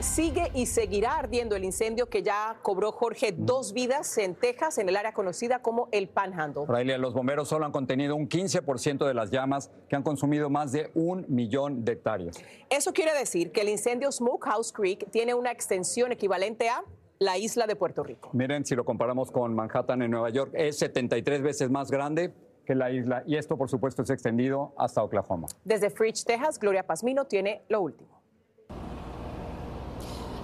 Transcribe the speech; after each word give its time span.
Sigue 0.00 0.50
y 0.54 0.66
seguirá 0.66 1.16
ardiendo 1.16 1.54
el 1.54 1.64
incendio 1.64 2.06
que 2.06 2.22
ya 2.22 2.58
cobró 2.62 2.90
Jorge 2.90 3.32
dos 3.36 3.72
vidas 3.72 4.18
en 4.18 4.34
Texas, 4.34 4.78
en 4.78 4.88
el 4.88 4.96
área 4.96 5.12
conocida 5.12 5.60
como 5.60 5.88
el 5.92 6.08
Panhandle. 6.08 6.64
Railia, 6.66 6.98
los 6.98 7.14
bomberos 7.14 7.48
solo 7.48 7.64
han 7.64 7.72
contenido 7.72 8.16
un 8.16 8.28
15% 8.28 9.06
de 9.06 9.14
las 9.14 9.30
llamas 9.30 9.70
que 9.88 9.94
han 9.94 10.02
consumido 10.02 10.50
más 10.50 10.72
de 10.72 10.90
un 10.94 11.24
millón 11.28 11.84
de 11.84 11.92
hectáreas. 11.92 12.36
Eso 12.70 12.92
quiere 12.92 13.16
decir 13.16 13.52
que 13.52 13.60
el 13.60 13.68
incendio 13.68 14.10
Smokehouse 14.10 14.72
Creek 14.72 15.10
tiene 15.10 15.34
una 15.34 15.52
extensión 15.52 16.10
equivalente 16.10 16.68
a 16.68 16.82
la 17.18 17.38
isla 17.38 17.66
de 17.66 17.76
Puerto 17.76 18.02
Rico. 18.02 18.30
Miren, 18.32 18.64
si 18.64 18.74
lo 18.74 18.84
comparamos 18.84 19.30
con 19.30 19.54
Manhattan 19.54 20.02
en 20.02 20.10
Nueva 20.10 20.30
York, 20.30 20.52
es 20.54 20.78
73 20.78 21.42
veces 21.42 21.70
más 21.70 21.90
grande 21.90 22.32
que 22.64 22.74
la 22.74 22.90
isla 22.90 23.22
y 23.26 23.36
esto, 23.36 23.56
por 23.56 23.70
supuesto, 23.70 24.02
es 24.02 24.10
extendido 24.10 24.74
hasta 24.76 25.02
Oklahoma. 25.02 25.48
Desde 25.64 25.88
Fridge, 25.90 26.24
Texas, 26.24 26.58
Gloria 26.58 26.86
Pazmino 26.86 27.26
tiene 27.26 27.62
lo 27.68 27.80
último. 27.80 28.17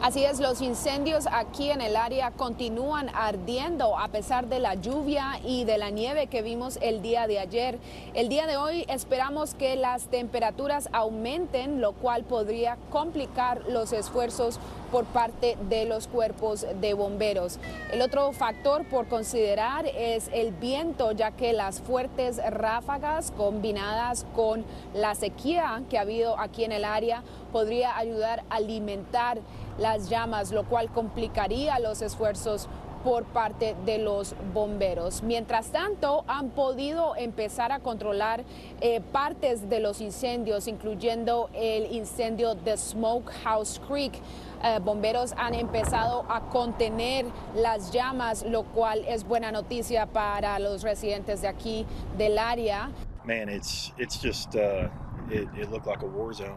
Así 0.04 0.22
es, 0.22 0.38
los 0.38 0.60
incendios 0.60 1.26
aquí 1.32 1.70
en 1.70 1.80
el 1.80 1.96
área 1.96 2.30
continúan 2.30 3.08
ardiendo 3.14 3.98
a 3.98 4.08
pesar 4.08 4.48
de 4.48 4.58
la 4.58 4.74
lluvia 4.74 5.40
y 5.42 5.64
de 5.64 5.78
la 5.78 5.88
nieve 5.88 6.26
que 6.26 6.42
vimos 6.42 6.78
el 6.82 7.00
día 7.00 7.26
de 7.26 7.38
ayer. 7.38 7.78
El 8.12 8.28
día 8.28 8.46
de 8.46 8.58
hoy 8.58 8.84
esperamos 8.90 9.54
que 9.54 9.76
las 9.76 10.08
temperaturas 10.08 10.90
aumenten, 10.92 11.80
lo 11.80 11.92
cual 11.92 12.24
podría 12.24 12.76
complicar 12.90 13.62
los 13.66 13.94
esfuerzos 13.94 14.60
por 14.92 15.06
parte 15.06 15.56
de 15.70 15.86
los 15.86 16.06
cuerpos 16.06 16.66
de 16.82 16.92
bomberos. 16.92 17.58
El 17.90 18.02
otro 18.02 18.30
factor 18.32 18.84
por 18.84 19.08
considerar 19.08 19.86
es 19.86 20.28
el 20.34 20.52
viento, 20.52 21.12
ya 21.12 21.30
que 21.30 21.54
las 21.54 21.80
fuertes 21.80 22.42
ráfagas 22.50 23.30
combinadas 23.30 24.26
con 24.36 24.66
la 24.92 25.14
sequía 25.14 25.82
que 25.88 25.96
ha 25.96 26.02
habido 26.02 26.38
aquí 26.38 26.64
en 26.64 26.72
el 26.72 26.84
área 26.84 27.22
podría 27.52 27.96
ayudar 27.96 28.44
a 28.50 28.56
alimentar 28.56 29.38
las 29.78 30.08
llamas, 30.08 30.52
lo 30.52 30.64
cual 30.64 30.90
complicaría 30.90 31.78
los 31.78 32.02
esfuerzos 32.02 32.68
por 33.04 33.24
parte 33.24 33.76
de 33.84 33.98
los 33.98 34.34
bomberos. 34.54 35.22
Mientras 35.22 35.66
tanto, 35.66 36.24
han 36.26 36.48
podido 36.48 37.14
empezar 37.16 37.70
a 37.70 37.80
controlar 37.80 38.44
eh, 38.80 39.02
partes 39.12 39.68
de 39.68 39.78
los 39.78 40.00
incendios, 40.00 40.66
incluyendo 40.66 41.50
el 41.52 41.92
incendio 41.92 42.54
de 42.54 42.78
Smokehouse 42.78 43.78
Creek. 43.86 44.14
Eh, 44.64 44.78
bomberos 44.82 45.34
han 45.36 45.52
empezado 45.52 46.24
a 46.30 46.48
contener 46.48 47.26
las 47.54 47.92
llamas, 47.92 48.42
lo 48.42 48.62
cual 48.62 49.04
es 49.06 49.24
buena 49.24 49.52
noticia 49.52 50.06
para 50.06 50.58
los 50.58 50.82
residentes 50.82 51.42
de 51.42 51.48
aquí 51.48 51.86
del 52.16 52.38
área. 52.38 52.90
Man, 53.24 53.48
it's 53.48 53.92
it's 53.98 54.18
just 54.20 54.54
uh, 54.54 54.88
it, 55.30 55.48
it 55.56 55.70
looked 55.70 55.86
like 55.86 56.02
a 56.02 56.06
war 56.06 56.32
zone 56.32 56.54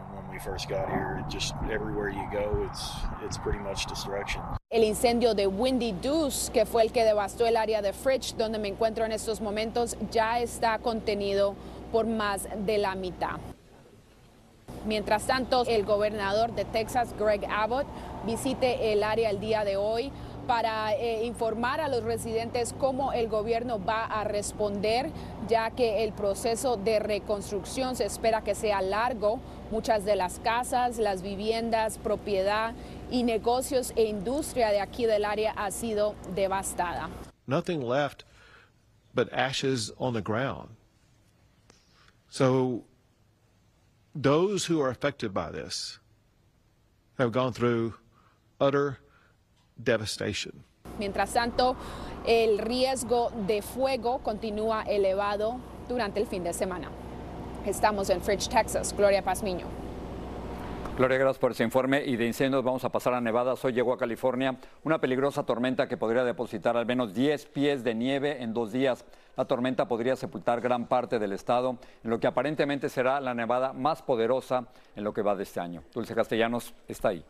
El 4.69 4.83
incendio 4.83 5.33
de 5.33 5.47
Windy 5.47 5.93
Deuce, 5.93 6.51
que 6.51 6.65
fue 6.65 6.83
el 6.83 6.91
que 6.91 7.03
devastó 7.03 7.45
el 7.45 7.57
área 7.57 7.81
de 7.81 7.93
Fridge, 7.93 8.35
donde 8.35 8.59
me 8.59 8.67
encuentro 8.67 9.05
en 9.05 9.11
estos 9.11 9.41
momentos, 9.41 9.97
ya 10.11 10.39
está 10.39 10.79
contenido 10.79 11.55
por 11.91 12.05
más 12.05 12.47
de 12.65 12.77
la 12.77 12.95
mitad. 12.95 13.37
Mientras 14.85 15.25
tanto, 15.25 15.65
el 15.67 15.85
gobernador 15.85 16.53
de 16.53 16.65
Texas, 16.65 17.13
Greg 17.19 17.45
Abbott, 17.49 17.85
visite 18.25 18.93
el 18.93 19.03
área 19.03 19.29
el 19.29 19.39
día 19.39 19.65
de 19.65 19.75
hoy 19.75 20.11
para 20.47 20.93
eh, 20.93 21.25
informar 21.25 21.81
a 21.81 21.89
los 21.89 22.03
residentes 22.03 22.73
cómo 22.79 23.11
el 23.11 23.27
gobierno 23.27 23.83
va 23.83 24.05
a 24.05 24.23
responder, 24.23 25.11
ya 25.47 25.71
que 25.71 26.03
el 26.03 26.13
proceso 26.13 26.77
de 26.77 26.99
reconstrucción 26.99 27.95
se 27.95 28.05
espera 28.05 28.41
que 28.41 28.55
sea 28.55 28.81
largo. 28.81 29.39
Muchas 29.69 30.05
de 30.05 30.15
las 30.15 30.39
casas, 30.39 30.97
las 30.97 31.21
viviendas, 31.21 31.97
propiedad 31.97 32.73
y 33.11 33.23
negocios 33.23 33.91
e 33.97 34.05
industria 34.05 34.69
de 34.69 34.79
aquí 34.79 35.05
del 35.05 35.25
área 35.25 35.51
ha 35.51 35.69
sido 35.71 36.15
devastada. 36.33 37.09
Nothing 37.45 37.81
left 37.81 38.23
but 39.13 39.31
ashes 39.33 39.91
on 39.99 40.13
the 40.13 40.21
ground. 40.21 40.69
So 42.29 42.85
those 44.15 44.65
who 44.65 44.81
are 44.81 44.89
affected 44.89 45.33
by 45.33 45.51
this 45.51 45.99
have 47.17 47.31
gone 47.31 47.51
through 47.51 47.95
utter 48.59 48.99
devastation. 49.77 50.53
Mientras 50.99 51.33
tanto, 51.33 51.75
el 52.25 52.57
riesgo 52.59 53.31
de 53.47 53.61
fuego 53.61 54.19
continúa 54.19 54.83
elevado 54.83 55.57
durante 55.87 56.19
el 56.19 56.27
fin 56.27 56.43
de 56.43 56.53
semana. 56.53 56.89
Estamos 57.65 58.09
en 58.09 58.21
Fridge, 58.21 58.47
Texas. 58.47 58.95
Gloria 58.95 59.21
Pazmiño. 59.21 59.65
Gloria, 60.97 61.19
gracias 61.19 61.37
por 61.37 61.51
ese 61.51 61.63
informe. 61.63 62.03
Y 62.03 62.15
de 62.15 62.25
incendios 62.25 62.63
vamos 62.63 62.83
a 62.83 62.89
pasar 62.89 63.13
a 63.13 63.21
Nevada. 63.21 63.53
Hoy 63.61 63.71
llegó 63.71 63.93
a 63.93 63.97
California 63.99 64.57
una 64.83 64.99
peligrosa 64.99 65.43
tormenta 65.43 65.87
que 65.87 65.95
podría 65.95 66.23
depositar 66.23 66.75
al 66.75 66.87
menos 66.87 67.13
10 67.13 67.45
pies 67.47 67.83
de 67.83 67.93
nieve 67.93 68.41
en 68.41 68.53
dos 68.53 68.71
días. 68.71 69.05
La 69.35 69.45
tormenta 69.45 69.87
podría 69.87 70.15
sepultar 70.15 70.59
gran 70.59 70.87
parte 70.87 71.19
del 71.19 71.33
estado 71.33 71.77
en 72.03 72.09
lo 72.09 72.19
que 72.19 72.25
aparentemente 72.25 72.89
será 72.89 73.21
la 73.21 73.35
nevada 73.35 73.73
más 73.73 74.01
poderosa 74.01 74.65
en 74.95 75.03
lo 75.03 75.13
que 75.13 75.21
va 75.21 75.35
de 75.35 75.43
este 75.43 75.59
año. 75.59 75.83
Dulce 75.93 76.15
Castellanos 76.15 76.73
está 76.87 77.09
ahí. 77.09 77.23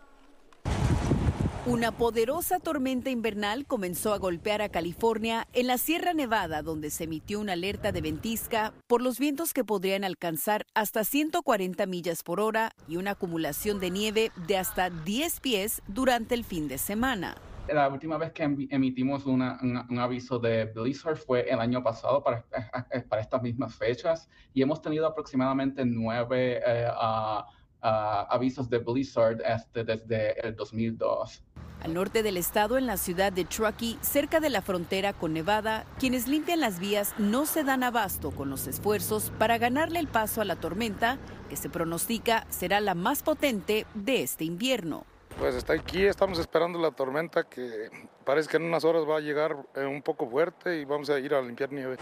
Una 1.68 1.92
poderosa 1.92 2.60
tormenta 2.60 3.10
invernal 3.10 3.66
comenzó 3.66 4.14
a 4.14 4.18
golpear 4.20 4.62
a 4.62 4.70
California 4.70 5.50
en 5.52 5.68
la 5.68 5.78
Sierra 5.78 6.14
Nevada, 6.14 6.62
donde 6.62 6.90
se 6.90 7.04
emitió 7.04 7.42
una 7.42 7.54
alerta 7.54 7.92
de 7.92 8.00
ventisca 8.00 8.72
por 8.88 9.02
los 9.02 9.20
vientos 9.20 9.54
que 9.54 9.66
podrían 9.66 10.06
alcanzar 10.06 10.66
hasta 10.74 11.04
140 11.04 11.86
millas 11.86 12.24
por 12.24 12.40
hora 12.40 12.72
y 12.88 12.96
una 12.96 13.12
acumulación 13.12 13.82
de 13.82 13.92
nieve 13.92 14.32
de 14.48 14.58
hasta 14.58 14.90
10 14.90 15.42
pies 15.42 15.82
durante 15.90 16.36
el 16.36 16.46
fin 16.46 16.70
de 16.70 16.78
semana. 16.78 17.36
La 17.68 17.90
última 17.90 18.18
vez 18.18 18.32
que 18.32 18.44
emitimos 18.44 19.26
un, 19.26 19.42
aviso 19.42 20.40
de 20.40 20.72
blizzard 20.74 21.18
fue 21.18 21.50
el 21.50 21.60
año 21.60 21.84
pasado 21.84 22.24
para, 22.24 22.46
eh, 22.92 23.02
para 23.02 23.22
estas 23.22 23.42
mismas 23.42 23.76
fechas 23.76 24.30
y 24.54 24.62
hemos 24.62 24.82
tenido 24.82 25.06
aproximadamente 25.06 25.84
nueve 25.86 26.62
eh, 26.66 26.88
uh, 26.90 27.44
avisos 27.82 28.70
de 28.70 28.80
blizzard 28.80 29.42
este, 29.42 29.84
desde 29.84 30.40
el 30.48 30.56
2002. 30.56 31.44
Al 31.84 31.94
norte 31.94 32.24
del 32.24 32.38
estado, 32.38 32.78
en 32.78 32.88
la 32.88 32.98
ciudad 32.98 33.32
de 33.32 33.46
Truckee, 33.46 34.00
cerca 34.02 34.40
de 34.40 34.50
la 34.50 34.62
frontera 34.62 35.14
con 35.14 35.34
Nevada, 35.34 35.86
quienes 36.00 36.28
limpian 36.28 36.60
las 36.60 36.80
vías 36.80 37.14
no 37.20 37.46
se 37.46 37.64
dan 37.64 37.84
abasto 37.84 38.32
con 38.32 38.50
los 38.50 38.68
esfuerzos 38.68 39.32
para 39.38 39.60
ganarle 39.60 40.00
el 40.00 40.08
paso 40.08 40.42
a 40.42 40.46
la 40.46 40.56
tormenta, 40.56 41.20
que 41.50 41.56
se 41.56 41.70
pronostica 41.70 42.48
será 42.50 42.80
la 42.80 42.96
más 42.96 43.22
potente 43.22 43.86
de 43.94 44.24
este 44.24 44.44
invierno. 44.44 45.06
Pues 45.40 45.54
está 45.54 45.74
aquí, 45.74 46.04
estamos 46.04 46.40
esperando 46.40 46.80
la 46.80 46.90
tormenta 46.92 47.44
que 47.44 47.90
parece 48.26 48.50
que 48.50 48.58
en 48.58 48.64
unas 48.64 48.84
horas 48.84 49.04
va 49.08 49.18
a 49.18 49.20
llegar 49.20 49.56
un 49.76 50.02
poco 50.02 50.28
fuerte 50.28 50.80
y 50.80 50.86
vamos 50.86 51.12
a 51.12 51.20
ir 51.20 51.36
a 51.36 51.42
limpiar 51.42 51.72
nieve. 51.72 51.98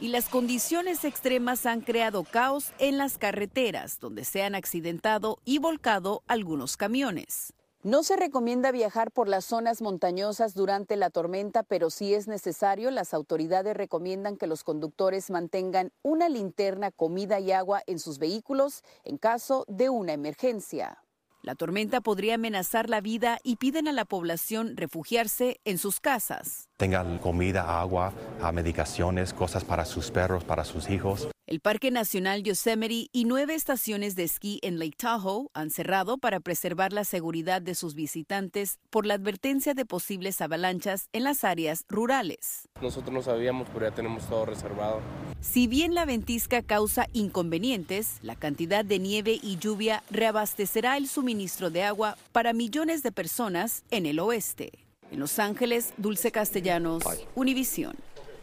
Y 0.00 0.08
las 0.08 0.28
condiciones 0.28 1.04
extremas 1.04 1.64
han 1.64 1.80
creado 1.80 2.24
caos 2.24 2.72
en 2.78 2.98
las 2.98 3.18
carreteras, 3.18 4.00
donde 4.00 4.24
se 4.24 4.42
han 4.42 4.56
accidentado 4.56 5.38
y 5.44 5.58
volcado 5.58 6.22
algunos 6.26 6.76
camiones. 6.76 7.52
No 7.82 8.02
se 8.02 8.16
recomienda 8.16 8.72
viajar 8.72 9.10
por 9.10 9.28
las 9.28 9.44
zonas 9.44 9.80
montañosas 9.80 10.52
durante 10.54 10.96
la 10.96 11.08
tormenta, 11.08 11.62
pero 11.62 11.88
si 11.88 12.14
es 12.14 12.28
necesario, 12.28 12.90
las 12.90 13.14
autoridades 13.14 13.76
recomiendan 13.76 14.36
que 14.36 14.46
los 14.46 14.64
conductores 14.64 15.30
mantengan 15.30 15.92
una 16.02 16.28
linterna, 16.28 16.90
comida 16.90 17.38
y 17.40 17.52
agua 17.52 17.82
en 17.86 17.98
sus 17.98 18.18
vehículos 18.18 18.82
en 19.04 19.18
caso 19.18 19.64
de 19.68 19.88
una 19.88 20.12
emergencia. 20.12 20.98
La 21.42 21.54
tormenta 21.54 22.02
podría 22.02 22.34
amenazar 22.34 22.90
la 22.90 23.00
vida 23.00 23.38
y 23.42 23.56
piden 23.56 23.88
a 23.88 23.92
la 23.92 24.04
población 24.04 24.76
refugiarse 24.76 25.58
en 25.64 25.78
sus 25.78 25.98
casas. 25.98 26.68
Tengan 26.76 27.18
comida, 27.18 27.80
agua, 27.80 28.12
medicaciones, 28.52 29.32
cosas 29.32 29.64
para 29.64 29.86
sus 29.86 30.10
perros, 30.10 30.44
para 30.44 30.64
sus 30.64 30.90
hijos. 30.90 31.28
El 31.46 31.60
Parque 31.60 31.90
Nacional 31.90 32.42
Yosemite 32.42 33.08
y 33.10 33.24
nueve 33.24 33.54
estaciones 33.54 34.16
de 34.16 34.24
esquí 34.24 34.60
en 34.62 34.78
Lake 34.78 34.96
Tahoe 34.98 35.48
han 35.54 35.70
cerrado 35.70 36.18
para 36.18 36.40
preservar 36.40 36.92
la 36.92 37.04
seguridad 37.04 37.62
de 37.62 37.74
sus 37.74 37.94
visitantes 37.94 38.78
por 38.90 39.06
la 39.06 39.14
advertencia 39.14 39.74
de 39.74 39.86
posibles 39.86 40.40
avalanchas 40.40 41.08
en 41.12 41.24
las 41.24 41.42
áreas 41.42 41.84
rurales. 41.88 42.68
Nosotros 42.80 43.12
no 43.12 43.22
sabíamos, 43.22 43.66
pero 43.72 43.88
ya 43.88 43.94
tenemos 43.94 44.28
todo 44.28 44.44
reservado. 44.44 45.00
Si 45.40 45.66
bien 45.66 45.94
la 45.94 46.04
ventisca 46.04 46.62
causa 46.62 47.06
inconvenientes, 47.14 48.18
la 48.22 48.36
cantidad 48.36 48.84
de 48.84 48.98
nieve 48.98 49.38
y 49.42 49.56
lluvia 49.56 50.02
reabastecerá 50.10 50.98
el 50.98 51.08
suministro 51.08 51.70
de 51.70 51.82
agua 51.82 52.16
para 52.32 52.52
millones 52.52 53.02
de 53.02 53.10
personas 53.10 53.82
en 53.90 54.04
el 54.04 54.20
oeste. 54.20 54.70
En 55.10 55.18
Los 55.18 55.38
Ángeles, 55.38 55.94
Dulce 55.96 56.30
Castellanos, 56.30 57.02
Univisión. 57.34 57.96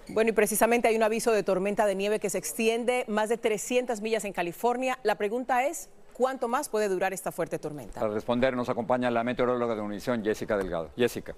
Bueno, 0.10 0.32
y 0.32 0.34
precisamente 0.34 0.88
hay 0.88 0.96
un 0.96 1.04
aviso 1.04 1.32
de 1.32 1.44
tormenta 1.44 1.86
de 1.86 1.96
nieve 1.96 2.20
que 2.20 2.30
se 2.30 2.40
extiende 2.40 3.06
más 3.08 3.30
de 3.30 3.38
300 3.38 4.02
millas 4.02 4.26
en 4.26 4.34
California. 4.34 4.98
La 5.04 5.16
pregunta 5.16 5.68
es, 5.68 5.90
¿cuánto 6.14 6.48
más 6.48 6.68
puede 6.68 6.90
durar 6.90 7.14
esta 7.14 7.32
fuerte 7.32 7.60
tormenta? 7.60 8.00
Para 8.00 8.12
responder 8.12 8.56
nos 8.56 8.70
acompaña 8.70 9.12
la 9.12 9.24
meteoróloga 9.24 9.76
de 9.76 9.82
Univisión, 9.82 10.24
Jessica 10.24 10.58
Delgado. 10.58 10.90
Jessica. 10.98 11.36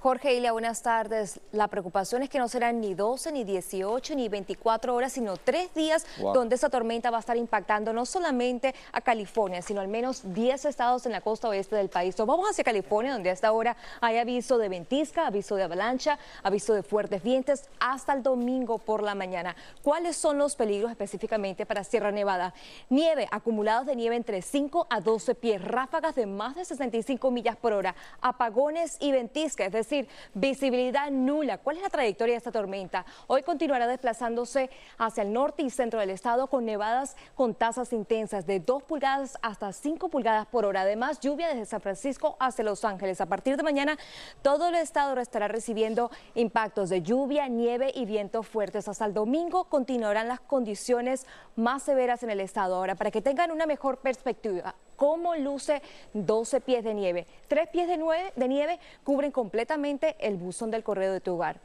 Jorge 0.00 0.32
Ilia, 0.32 0.52
buenas 0.52 0.80
tardes. 0.82 1.40
La 1.50 1.66
preocupación 1.66 2.22
es 2.22 2.30
que 2.30 2.38
no 2.38 2.46
serán 2.46 2.80
ni 2.80 2.94
12, 2.94 3.32
ni 3.32 3.42
18, 3.42 4.14
ni 4.14 4.28
24 4.28 4.94
horas, 4.94 5.12
sino 5.14 5.36
tres 5.36 5.74
días 5.74 6.06
donde 6.18 6.54
esta 6.54 6.70
tormenta 6.70 7.10
va 7.10 7.16
a 7.16 7.20
estar 7.20 7.36
impactando 7.36 7.92
no 7.92 8.06
solamente 8.06 8.76
a 8.92 9.00
California, 9.00 9.60
sino 9.60 9.80
al 9.80 9.88
menos 9.88 10.22
10 10.32 10.66
estados 10.66 11.04
en 11.06 11.10
la 11.10 11.20
costa 11.20 11.48
oeste 11.48 11.74
del 11.74 11.88
país. 11.88 12.14
vamos 12.16 12.48
hacia 12.48 12.62
California, 12.62 13.12
donde 13.12 13.30
hasta 13.30 13.48
ahora 13.48 13.76
hay 14.00 14.18
aviso 14.18 14.56
de 14.56 14.68
ventisca, 14.68 15.26
aviso 15.26 15.56
de 15.56 15.64
avalancha, 15.64 16.16
aviso 16.44 16.74
de 16.74 16.84
fuertes 16.84 17.20
vientos 17.24 17.62
hasta 17.80 18.12
el 18.12 18.22
domingo 18.22 18.78
por 18.78 19.02
la 19.02 19.16
mañana. 19.16 19.56
¿Cuáles 19.82 20.16
son 20.16 20.38
los 20.38 20.54
peligros 20.54 20.92
específicamente 20.92 21.66
para 21.66 21.82
Sierra 21.82 22.12
Nevada? 22.12 22.54
Nieve, 22.88 23.26
acumulados 23.32 23.86
de 23.86 23.96
nieve 23.96 24.14
entre 24.14 24.42
5 24.42 24.86
a 24.88 25.00
12 25.00 25.34
pies, 25.34 25.60
ráfagas 25.60 26.14
de 26.14 26.26
más 26.26 26.54
de 26.54 26.64
65 26.64 27.32
millas 27.32 27.56
por 27.56 27.72
hora, 27.72 27.96
apagones 28.20 28.96
y 29.00 29.10
ventisca, 29.10 29.64
es 29.64 29.72
decir, 29.72 29.87
decir, 29.88 30.08
visibilidad 30.34 31.10
nula. 31.10 31.58
¿Cuál 31.58 31.76
es 31.76 31.82
la 31.82 31.90
trayectoria 31.90 32.34
de 32.34 32.38
esta 32.38 32.52
tormenta? 32.52 33.04
Hoy 33.26 33.42
continuará 33.42 33.86
desplazándose 33.86 34.70
hacia 34.98 35.22
el 35.22 35.32
norte 35.32 35.62
y 35.62 35.70
centro 35.70 36.00
del 36.00 36.10
estado 36.10 36.48
con 36.48 36.64
nevadas 36.64 37.16
con 37.34 37.54
tasas 37.54 37.92
intensas 37.92 38.46
de 38.46 38.60
2 38.60 38.82
pulgadas 38.82 39.38
hasta 39.42 39.72
5 39.72 40.08
pulgadas 40.08 40.46
por 40.46 40.64
hora. 40.64 40.82
Además, 40.82 41.20
lluvia 41.20 41.48
desde 41.48 41.66
San 41.66 41.80
Francisco 41.80 42.36
hacia 42.40 42.64
Los 42.64 42.84
Ángeles. 42.84 43.20
A 43.20 43.26
partir 43.26 43.56
de 43.56 43.62
mañana, 43.62 43.98
todo 44.42 44.68
el 44.68 44.74
estado 44.74 45.18
estará 45.20 45.48
recibiendo 45.48 46.10
impactos 46.34 46.88
de 46.90 47.02
lluvia, 47.02 47.48
nieve 47.48 47.90
y 47.94 48.04
vientos 48.04 48.46
fuertes. 48.46 48.88
Hasta 48.88 49.04
el 49.04 49.14
domingo 49.14 49.64
continuarán 49.64 50.28
las 50.28 50.40
condiciones 50.40 51.26
más 51.56 51.82
severas 51.82 52.22
en 52.22 52.30
el 52.30 52.40
estado. 52.40 52.76
Ahora, 52.76 52.94
para 52.94 53.10
que 53.10 53.22
tengan 53.22 53.50
una 53.50 53.66
mejor 53.66 53.98
perspectiva, 53.98 54.74
¿cómo 54.98 55.34
luce 55.36 55.80
12 56.12 56.60
pies 56.60 56.84
de 56.84 56.92
nieve? 56.92 57.26
Tres 57.46 57.68
pies 57.68 57.88
de, 57.88 57.96
de 58.36 58.48
nieve 58.48 58.78
cubren 59.04 59.32
completamente 59.32 60.16
el 60.18 60.36
buzón 60.36 60.70
del 60.70 60.82
correo 60.82 61.14
de 61.14 61.20
tu 61.20 61.36
hogar. 61.36 61.56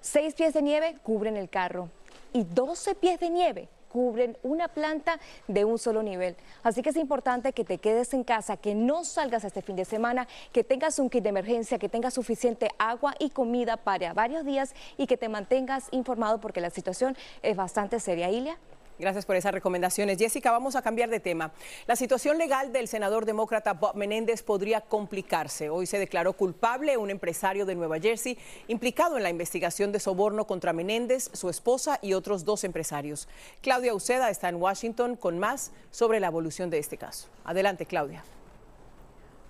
Seis 0.00 0.32
pies 0.34 0.54
de 0.54 0.62
nieve 0.62 0.96
cubren 1.02 1.36
el 1.36 1.50
carro 1.50 1.90
y 2.32 2.44
12 2.44 2.94
pies 2.94 3.20
de 3.20 3.28
nieve 3.28 3.68
cubren 3.90 4.38
una 4.44 4.68
planta 4.68 5.18
de 5.48 5.64
un 5.64 5.76
solo 5.78 6.02
nivel. 6.02 6.36
Así 6.62 6.80
que 6.80 6.90
es 6.90 6.96
importante 6.96 7.52
que 7.52 7.64
te 7.64 7.78
quedes 7.78 8.14
en 8.14 8.22
casa, 8.22 8.56
que 8.56 8.74
no 8.74 9.04
salgas 9.04 9.44
este 9.44 9.62
fin 9.62 9.74
de 9.74 9.84
semana, 9.84 10.28
que 10.52 10.62
tengas 10.62 10.98
un 11.00 11.10
kit 11.10 11.24
de 11.24 11.30
emergencia, 11.30 11.78
que 11.78 11.88
tengas 11.88 12.14
suficiente 12.14 12.68
agua 12.78 13.14
y 13.18 13.30
comida 13.30 13.76
para 13.76 14.14
varios 14.14 14.44
días 14.44 14.74
y 14.96 15.08
que 15.08 15.16
te 15.16 15.28
mantengas 15.28 15.88
informado 15.90 16.40
porque 16.40 16.60
la 16.60 16.70
situación 16.70 17.16
es 17.42 17.56
bastante 17.56 17.98
seria. 17.98 18.30
Ilia. 18.30 18.56
Gracias 19.00 19.24
por 19.24 19.34
esas 19.34 19.52
recomendaciones. 19.52 20.18
Jessica, 20.18 20.50
vamos 20.50 20.76
a 20.76 20.82
cambiar 20.82 21.08
de 21.08 21.20
tema. 21.20 21.52
La 21.86 21.96
situación 21.96 22.36
legal 22.36 22.70
del 22.70 22.86
senador 22.86 23.24
demócrata 23.24 23.72
Bob 23.72 23.96
Menéndez 23.96 24.42
podría 24.42 24.82
complicarse. 24.82 25.70
Hoy 25.70 25.86
se 25.86 25.98
declaró 25.98 26.34
culpable 26.34 26.98
un 26.98 27.08
empresario 27.08 27.64
de 27.64 27.74
Nueva 27.74 27.98
Jersey 27.98 28.36
implicado 28.68 29.16
en 29.16 29.22
la 29.22 29.30
investigación 29.30 29.90
de 29.90 30.00
soborno 30.00 30.46
contra 30.46 30.74
Menéndez, 30.74 31.30
su 31.32 31.48
esposa 31.48 31.98
y 32.02 32.12
otros 32.12 32.44
dos 32.44 32.62
empresarios. 32.62 33.26
Claudia 33.62 33.94
Uceda 33.94 34.28
está 34.28 34.50
en 34.50 34.56
Washington 34.56 35.16
con 35.16 35.38
más 35.38 35.72
sobre 35.90 36.20
la 36.20 36.26
evolución 36.26 36.68
de 36.68 36.78
este 36.78 36.98
caso. 36.98 37.28
Adelante, 37.44 37.86
Claudia. 37.86 38.22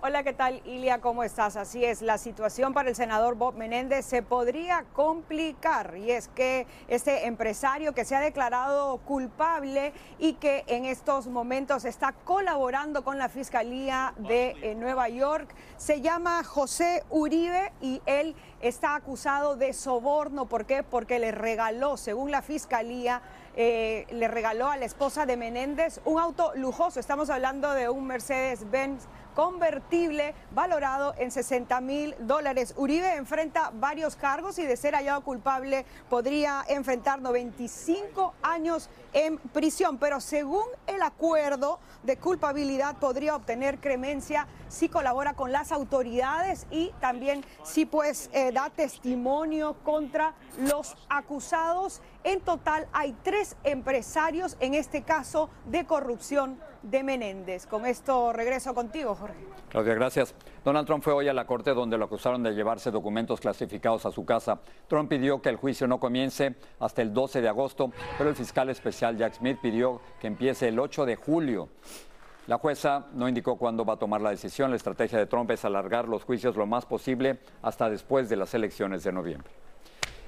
Hola, 0.03 0.23
¿qué 0.23 0.33
tal, 0.33 0.63
Ilia? 0.65 0.99
¿Cómo 0.99 1.23
estás? 1.23 1.55
Así 1.55 1.85
es, 1.85 2.01
la 2.01 2.17
situación 2.17 2.73
para 2.73 2.89
el 2.89 2.95
senador 2.95 3.35
Bob 3.35 3.53
Menéndez 3.53 4.03
se 4.03 4.23
podría 4.23 4.83
complicar 4.93 5.95
y 5.95 6.09
es 6.09 6.27
que 6.29 6.65
este 6.87 7.27
empresario 7.27 7.93
que 7.93 8.03
se 8.03 8.15
ha 8.15 8.19
declarado 8.19 8.97
culpable 9.05 9.93
y 10.17 10.33
que 10.33 10.63
en 10.65 10.85
estos 10.85 11.27
momentos 11.27 11.85
está 11.85 12.13
colaborando 12.13 13.03
con 13.03 13.19
la 13.19 13.29
Fiscalía 13.29 14.15
de 14.17 14.55
eh, 14.63 14.73
Nueva 14.73 15.07
York 15.07 15.53
se 15.77 16.01
llama 16.01 16.43
José 16.43 17.03
Uribe 17.11 17.71
y 17.79 18.01
él 18.07 18.35
está 18.59 18.95
acusado 18.95 19.55
de 19.55 19.71
soborno. 19.71 20.47
¿Por 20.47 20.65
qué? 20.65 20.81
Porque 20.81 21.19
le 21.19 21.31
regaló, 21.31 21.95
según 21.95 22.31
la 22.31 22.41
Fiscalía, 22.41 23.21
eh, 23.55 24.07
le 24.09 24.27
regaló 24.27 24.67
a 24.67 24.77
la 24.77 24.85
esposa 24.85 25.27
de 25.27 25.37
Menéndez 25.37 26.01
un 26.05 26.19
auto 26.19 26.53
lujoso. 26.55 26.99
Estamos 26.99 27.29
hablando 27.29 27.71
de 27.73 27.87
un 27.87 28.07
Mercedes-Benz 28.07 29.07
convertible 29.33 30.33
valorado 30.51 31.13
en 31.17 31.31
60 31.31 31.81
mil 31.81 32.15
dólares. 32.19 32.73
Uribe 32.77 33.15
enfrenta 33.15 33.71
varios 33.73 34.15
cargos 34.15 34.59
y 34.59 34.65
de 34.65 34.77
ser 34.77 34.95
hallado 34.95 35.21
culpable 35.21 35.85
podría 36.09 36.63
enfrentar 36.67 37.21
95 37.21 38.33
años 38.41 38.89
en 39.13 39.37
prisión, 39.37 39.97
pero 39.97 40.19
según 40.21 40.65
el 40.87 41.01
acuerdo 41.01 41.79
de 42.03 42.17
culpabilidad 42.17 42.97
podría 42.97 43.35
obtener 43.35 43.79
cremencia 43.79 44.47
si 44.69 44.89
colabora 44.89 45.33
con 45.33 45.51
las 45.51 45.71
autoridades 45.71 46.65
y 46.71 46.91
también 46.99 47.43
si 47.63 47.85
pues 47.85 48.29
eh, 48.33 48.51
da 48.51 48.69
testimonio 48.69 49.75
contra 49.83 50.33
los 50.57 50.95
acusados. 51.09 52.01
En 52.23 52.41
total 52.41 52.87
hay 52.93 53.15
tres 53.23 53.55
empresarios 53.63 54.55
en 54.59 54.73
este 54.73 55.01
caso 55.03 55.49
de 55.65 55.85
corrupción 55.85 56.59
de 56.83 57.03
Menéndez. 57.03 57.65
Con 57.67 57.85
esto 57.85 58.33
regreso 58.33 58.73
contigo, 58.73 59.15
Jorge. 59.15 59.35
Claudia, 59.69 59.93
gracias. 59.93 60.33
Donald 60.63 60.85
Trump 60.85 61.03
fue 61.03 61.13
hoy 61.13 61.27
a 61.27 61.33
la 61.33 61.47
corte 61.47 61.73
donde 61.73 61.97
lo 61.97 62.05
acusaron 62.05 62.43
de 62.43 62.53
llevarse 62.53 62.91
documentos 62.91 63.39
clasificados 63.39 64.05
a 64.05 64.11
su 64.11 64.25
casa. 64.25 64.59
Trump 64.87 65.09
pidió 65.09 65.41
que 65.41 65.49
el 65.49 65.55
juicio 65.55 65.87
no 65.87 65.99
comience 65.99 66.55
hasta 66.79 67.01
el 67.01 67.11
12 67.15 67.41
de 67.41 67.49
agosto, 67.49 67.91
pero 68.15 68.29
el 68.29 68.35
fiscal 68.35 68.69
especial 68.69 69.17
Jack 69.17 69.33
Smith 69.33 69.57
pidió 69.59 70.01
que 70.19 70.27
empiece 70.27 70.67
el 70.67 70.77
8 70.77 71.07
de 71.07 71.15
julio. 71.15 71.69
La 72.45 72.59
jueza 72.59 73.07
no 73.13 73.27
indicó 73.27 73.57
cuándo 73.57 73.85
va 73.85 73.93
a 73.93 73.97
tomar 73.97 74.21
la 74.21 74.29
decisión. 74.29 74.69
La 74.69 74.75
estrategia 74.75 75.17
de 75.17 75.25
Trump 75.25 75.49
es 75.49 75.65
alargar 75.65 76.07
los 76.07 76.25
juicios 76.25 76.55
lo 76.55 76.67
más 76.67 76.85
posible 76.85 77.39
hasta 77.63 77.89
después 77.89 78.29
de 78.29 78.35
las 78.35 78.53
elecciones 78.53 79.03
de 79.03 79.11
noviembre 79.11 79.51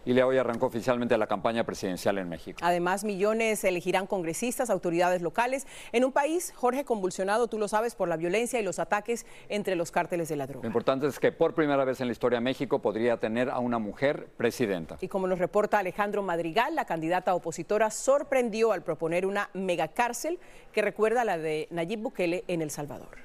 y 0.05 0.13
le 0.13 0.23
hoy 0.23 0.37
arrancó 0.37 0.67
oficialmente 0.67 1.17
la 1.17 1.27
campaña 1.27 1.63
presidencial 1.63 2.17
en 2.17 2.29
México. 2.29 2.59
Además, 2.61 3.03
millones 3.03 3.63
elegirán 3.63 4.07
congresistas, 4.07 4.69
autoridades 4.69 5.21
locales, 5.21 5.67
en 5.91 6.03
un 6.05 6.11
país, 6.11 6.53
Jorge, 6.55 6.85
convulsionado, 6.85 7.47
tú 7.47 7.57
lo 7.57 7.67
sabes, 7.67 7.95
por 7.95 8.07
la 8.07 8.17
violencia 8.17 8.59
y 8.59 8.63
los 8.63 8.79
ataques 8.79 9.25
entre 9.49 9.75
los 9.75 9.91
cárteles 9.91 10.29
de 10.29 10.35
la 10.35 10.47
droga. 10.47 10.63
Lo 10.63 10.67
importante 10.67 11.07
es 11.07 11.19
que 11.19 11.31
por 11.31 11.53
primera 11.53 11.83
vez 11.85 12.01
en 12.01 12.07
la 12.07 12.13
historia 12.13 12.39
México 12.41 12.79
podría 12.79 13.17
tener 13.17 13.49
a 13.49 13.59
una 13.59 13.79
mujer 13.79 14.27
presidenta. 14.37 14.97
Y 15.01 15.07
como 15.07 15.27
nos 15.27 15.39
reporta 15.39 15.79
Alejandro 15.79 16.23
Madrigal, 16.23 16.75
la 16.75 16.85
candidata 16.85 17.33
opositora 17.33 17.89
sorprendió 17.91 18.71
al 18.71 18.83
proponer 18.83 19.25
una 19.25 19.49
megacárcel 19.53 20.39
que 20.71 20.81
recuerda 20.81 21.21
a 21.21 21.25
la 21.25 21.37
de 21.37 21.67
Nayib 21.71 21.99
Bukele 21.99 22.43
en 22.47 22.61
El 22.61 22.71
Salvador. 22.71 23.17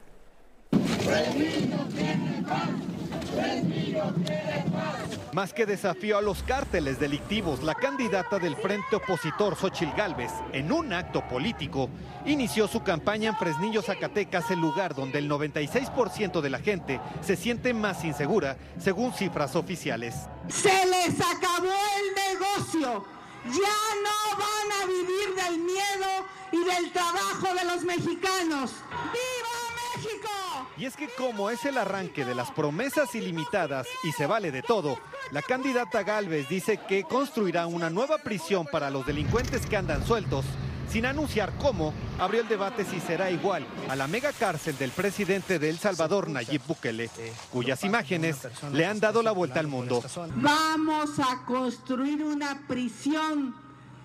Más 5.32 5.52
que 5.52 5.66
desafío 5.66 6.18
a 6.18 6.22
los 6.22 6.42
cárteles 6.42 6.98
delictivos, 6.98 7.62
la 7.62 7.74
candidata 7.74 8.38
del 8.38 8.56
frente 8.56 8.96
opositor 8.96 9.54
Xochil 9.56 9.92
Gálvez, 9.96 10.32
en 10.52 10.72
un 10.72 10.92
acto 10.92 11.26
político, 11.28 11.90
inició 12.26 12.66
su 12.66 12.82
campaña 12.82 13.30
en 13.30 13.36
Fresnillo, 13.36 13.82
Zacatecas, 13.82 14.50
el 14.50 14.58
lugar 14.58 14.94
donde 14.94 15.18
el 15.18 15.30
96% 15.30 16.40
de 16.40 16.50
la 16.50 16.58
gente 16.58 17.00
se 17.20 17.36
siente 17.36 17.72
más 17.74 18.04
insegura, 18.04 18.56
según 18.78 19.12
cifras 19.12 19.54
oficiales. 19.54 20.14
Se 20.48 20.86
les 20.86 21.20
acabó 21.20 21.68
el 21.68 22.38
negocio. 22.38 23.04
Ya 23.44 23.78
no 24.02 24.38
van 24.38 24.82
a 24.82 24.86
vivir 24.86 25.34
del 25.36 25.58
miedo 25.58 26.26
y 26.50 26.64
del 26.64 26.92
trabajo 26.92 27.54
de 27.54 27.64
los 27.64 27.84
mexicanos. 27.84 28.72
¡Viva 29.12 29.57
México! 29.98 30.28
Y 30.76 30.84
es 30.84 30.96
que 30.96 31.08
como 31.08 31.50
es 31.50 31.64
el 31.64 31.76
arranque 31.76 32.24
de 32.24 32.34
las 32.34 32.50
promesas 32.52 33.14
ilimitadas 33.14 33.86
y 34.04 34.12
se 34.12 34.26
vale 34.26 34.52
de 34.52 34.62
todo, 34.62 34.96
la 35.32 35.42
candidata 35.42 36.04
Galvez 36.04 36.48
dice 36.48 36.78
que 36.88 37.02
construirá 37.02 37.66
una 37.66 37.90
nueva 37.90 38.18
prisión 38.18 38.64
para 38.64 38.88
los 38.88 39.04
delincuentes 39.04 39.66
que 39.66 39.76
andan 39.76 40.06
sueltos, 40.06 40.44
sin 40.88 41.04
anunciar 41.04 41.52
cómo 41.58 41.92
abrió 42.18 42.42
el 42.42 42.48
debate 42.48 42.84
si 42.84 43.00
será 43.00 43.30
igual 43.30 43.66
a 43.88 43.96
la 43.96 44.06
mega 44.06 44.32
cárcel 44.32 44.78
del 44.78 44.90
presidente 44.90 45.58
de 45.58 45.68
El 45.68 45.78
Salvador, 45.78 46.30
Nayib 46.30 46.62
Bukele, 46.66 47.10
cuyas 47.50 47.82
imágenes 47.84 48.46
le 48.72 48.86
han 48.86 49.00
dado 49.00 49.22
la 49.22 49.32
vuelta 49.32 49.60
al 49.60 49.66
mundo. 49.66 50.02
Vamos 50.36 51.18
a 51.18 51.44
construir 51.44 52.22
una 52.22 52.62
prisión 52.68 53.54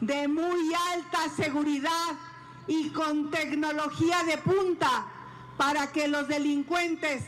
de 0.01 0.27
muy 0.27 0.73
alta 0.93 1.29
seguridad 1.37 2.17
y 2.67 2.89
con 2.89 3.29
tecnología 3.29 4.23
de 4.23 4.37
punta 4.39 5.05
para 5.63 5.87
que 5.87 6.09
los 6.09 6.27
delincuentes 6.27 7.23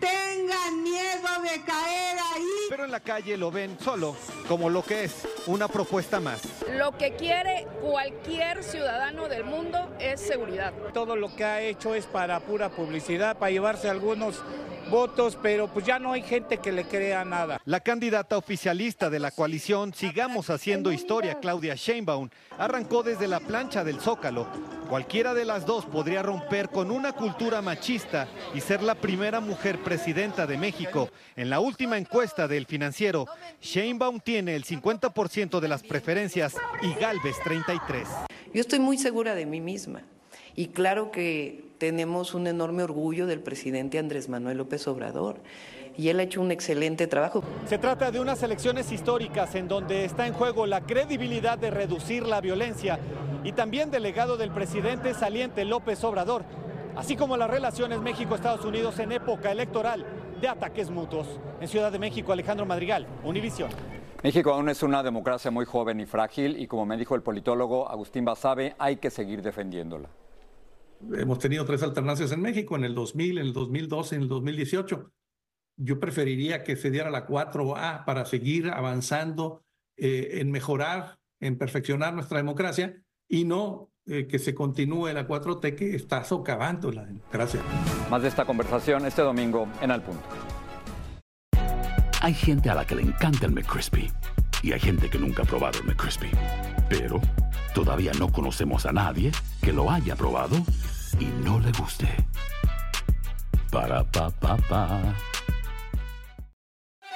tengan 0.00 0.82
miedo 0.82 1.28
de 1.42 1.62
caer 1.62 2.18
ahí. 2.34 2.66
Pero 2.68 2.84
en 2.84 2.90
la 2.90 2.98
calle 2.98 3.36
lo 3.36 3.52
ven 3.52 3.78
solo, 3.78 4.16
como 4.48 4.68
lo 4.68 4.82
que 4.82 5.04
es, 5.04 5.28
una 5.46 5.68
propuesta 5.68 6.18
más. 6.18 6.40
Lo 6.76 6.98
que 6.98 7.14
quiere 7.14 7.68
cualquier 7.80 8.64
ciudadano 8.64 9.28
del 9.28 9.44
mundo 9.44 9.94
es 10.00 10.20
seguridad. 10.20 10.72
Todo 10.92 11.14
lo 11.14 11.34
que 11.36 11.44
ha 11.44 11.62
hecho 11.62 11.94
es 11.94 12.06
para 12.06 12.40
pura 12.40 12.70
publicidad, 12.70 13.38
para 13.38 13.52
llevarse 13.52 13.88
algunos 13.88 14.42
votos, 14.90 15.38
pero 15.40 15.68
pues 15.68 15.84
ya 15.86 15.98
no 15.98 16.12
hay 16.12 16.22
gente 16.22 16.58
que 16.58 16.72
le 16.72 16.84
crea 16.84 17.24
nada. 17.24 17.60
La 17.64 17.80
candidata 17.80 18.36
oficialista 18.36 19.10
de 19.10 19.18
la 19.18 19.30
coalición 19.30 19.94
Sigamos 19.94 20.50
Haciendo 20.50 20.92
Historia, 20.92 21.38
Claudia 21.40 21.74
Sheinbaum, 21.74 22.28
arrancó 22.58 23.02
desde 23.02 23.28
la 23.28 23.40
plancha 23.40 23.84
del 23.84 24.00
Zócalo. 24.00 24.46
Cualquiera 24.88 25.34
de 25.34 25.44
las 25.44 25.66
dos 25.66 25.84
podría 25.84 26.22
romper 26.22 26.68
con 26.68 26.90
una 26.90 27.12
cultura 27.12 27.60
machista 27.60 28.28
y 28.54 28.60
ser 28.60 28.82
la 28.82 28.94
primera 28.94 29.40
mujer 29.40 29.82
presidenta 29.82 30.46
de 30.46 30.58
México. 30.58 31.10
En 31.34 31.50
la 31.50 31.60
última 31.60 31.98
encuesta 31.98 32.46
del 32.46 32.66
financiero, 32.66 33.26
Sheinbaum 33.60 34.20
tiene 34.20 34.54
el 34.54 34.64
50% 34.64 35.60
de 35.60 35.68
las 35.68 35.82
preferencias 35.82 36.54
y 36.82 36.94
Galvez 37.00 37.36
33. 37.42 38.08
Yo 38.54 38.60
estoy 38.60 38.78
muy 38.78 38.96
segura 38.96 39.34
de 39.34 39.44
mí 39.44 39.60
misma. 39.60 40.02
Y 40.56 40.68
claro 40.68 41.10
que 41.10 41.66
tenemos 41.76 42.32
un 42.32 42.46
enorme 42.46 42.82
orgullo 42.82 43.26
del 43.26 43.40
presidente 43.40 43.98
Andrés 43.98 44.30
Manuel 44.30 44.56
López 44.56 44.88
Obrador. 44.88 45.36
Y 45.98 46.08
él 46.08 46.18
ha 46.18 46.22
hecho 46.22 46.40
un 46.40 46.50
excelente 46.50 47.06
trabajo. 47.06 47.44
Se 47.66 47.76
trata 47.76 48.10
de 48.10 48.20
unas 48.20 48.42
elecciones 48.42 48.90
históricas 48.90 49.54
en 49.54 49.68
donde 49.68 50.06
está 50.06 50.26
en 50.26 50.32
juego 50.32 50.66
la 50.66 50.80
credibilidad 50.80 51.58
de 51.58 51.70
reducir 51.70 52.26
la 52.26 52.40
violencia 52.40 52.98
y 53.44 53.52
también 53.52 53.90
del 53.90 54.02
legado 54.02 54.38
del 54.38 54.50
presidente 54.50 55.12
saliente 55.12 55.64
López 55.66 56.02
Obrador, 56.04 56.44
así 56.96 57.16
como 57.16 57.36
las 57.36 57.50
relaciones 57.50 58.00
México-Estados 58.00 58.64
Unidos 58.64 58.98
en 58.98 59.12
época 59.12 59.52
electoral 59.52 60.06
de 60.40 60.48
ataques 60.48 60.90
mutuos. 60.90 61.28
En 61.60 61.68
Ciudad 61.68 61.92
de 61.92 61.98
México, 61.98 62.32
Alejandro 62.32 62.64
Madrigal, 62.64 63.06
Univisión. 63.24 63.70
México 64.22 64.52
aún 64.52 64.70
es 64.70 64.82
una 64.82 65.02
democracia 65.02 65.50
muy 65.50 65.66
joven 65.66 66.00
y 66.00 66.06
frágil 66.06 66.58
y 66.58 66.66
como 66.66 66.86
me 66.86 66.96
dijo 66.96 67.14
el 67.14 67.22
politólogo 67.22 67.90
Agustín 67.90 68.24
Basabe, 68.24 68.74
hay 68.78 68.96
que 68.96 69.10
seguir 69.10 69.42
defendiéndola. 69.42 70.08
Hemos 71.12 71.38
tenido 71.38 71.64
tres 71.64 71.82
alternancias 71.82 72.32
en 72.32 72.40
México, 72.40 72.76
en 72.76 72.84
el 72.84 72.94
2000, 72.94 73.38
en 73.38 73.46
el 73.46 73.52
2012, 73.52 74.16
en 74.16 74.22
el 74.22 74.28
2018. 74.28 75.12
Yo 75.78 76.00
preferiría 76.00 76.64
que 76.64 76.76
se 76.76 76.90
diera 76.90 77.10
la 77.10 77.26
4A 77.26 78.04
para 78.04 78.24
seguir 78.24 78.70
avanzando 78.70 79.64
eh, 79.96 80.40
en 80.40 80.50
mejorar, 80.50 81.18
en 81.40 81.58
perfeccionar 81.58 82.14
nuestra 82.14 82.38
democracia 82.38 83.02
y 83.28 83.44
no 83.44 83.90
eh, 84.06 84.26
que 84.26 84.38
se 84.38 84.54
continúe 84.54 85.08
la 85.12 85.26
4T 85.26 85.74
que 85.74 85.94
está 85.94 86.24
socavando 86.24 86.90
la 86.92 87.04
democracia. 87.04 87.60
Más 88.10 88.22
de 88.22 88.28
esta 88.28 88.44
conversación 88.44 89.04
este 89.04 89.22
domingo 89.22 89.68
en 89.82 89.90
Al 89.90 90.02
Punto. 90.02 90.22
Hay 92.22 92.32
gente 92.32 92.70
a 92.70 92.74
la 92.74 92.86
que 92.86 92.94
le 92.94 93.02
encanta 93.02 93.46
el 93.46 93.52
McCrispy 93.52 94.10
y 94.62 94.72
hay 94.72 94.80
gente 94.80 95.10
que 95.10 95.18
nunca 95.18 95.42
ha 95.42 95.46
probado 95.46 95.78
el 95.80 95.86
McCrispy. 95.86 96.30
Pero 96.88 97.20
todavía 97.76 98.12
no 98.18 98.32
conocemos 98.32 98.86
a 98.86 98.92
nadie 98.92 99.30
que 99.60 99.70
lo 99.70 99.90
haya 99.90 100.16
probado 100.16 100.56
y 101.20 101.26
no 101.44 101.60
le 101.60 101.70
guste. 101.72 102.08
Para 103.70 104.02
pa 104.02 104.30
pa 104.30 104.56
pa. 104.56 105.14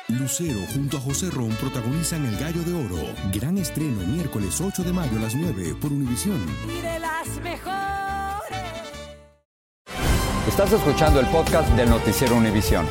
Lucero 0.09 0.61
junto 0.75 0.99
a 0.99 1.01
José 1.01 1.31
Ron 1.31 1.49
protagonizan 1.53 2.27
El 2.27 2.37
Gallo 2.37 2.63
de 2.63 2.75
Oro. 2.75 3.03
Gran 3.33 3.57
estreno 3.57 4.07
miércoles 4.07 4.61
8 4.61 4.83
de 4.83 4.93
mayo 4.93 5.17
a 5.17 5.23
las 5.23 5.35
9 5.35 5.77
por 5.81 5.91
Univisión. 5.93 6.45
Y 6.69 6.83
de 6.83 6.99
las 6.99 7.27
mejores. 7.43 8.59
Estás 10.47 10.73
escuchando 10.73 11.21
el 11.21 11.27
podcast 11.29 11.71
del 11.71 11.89
noticiero 11.89 12.37
Univisión. 12.37 12.87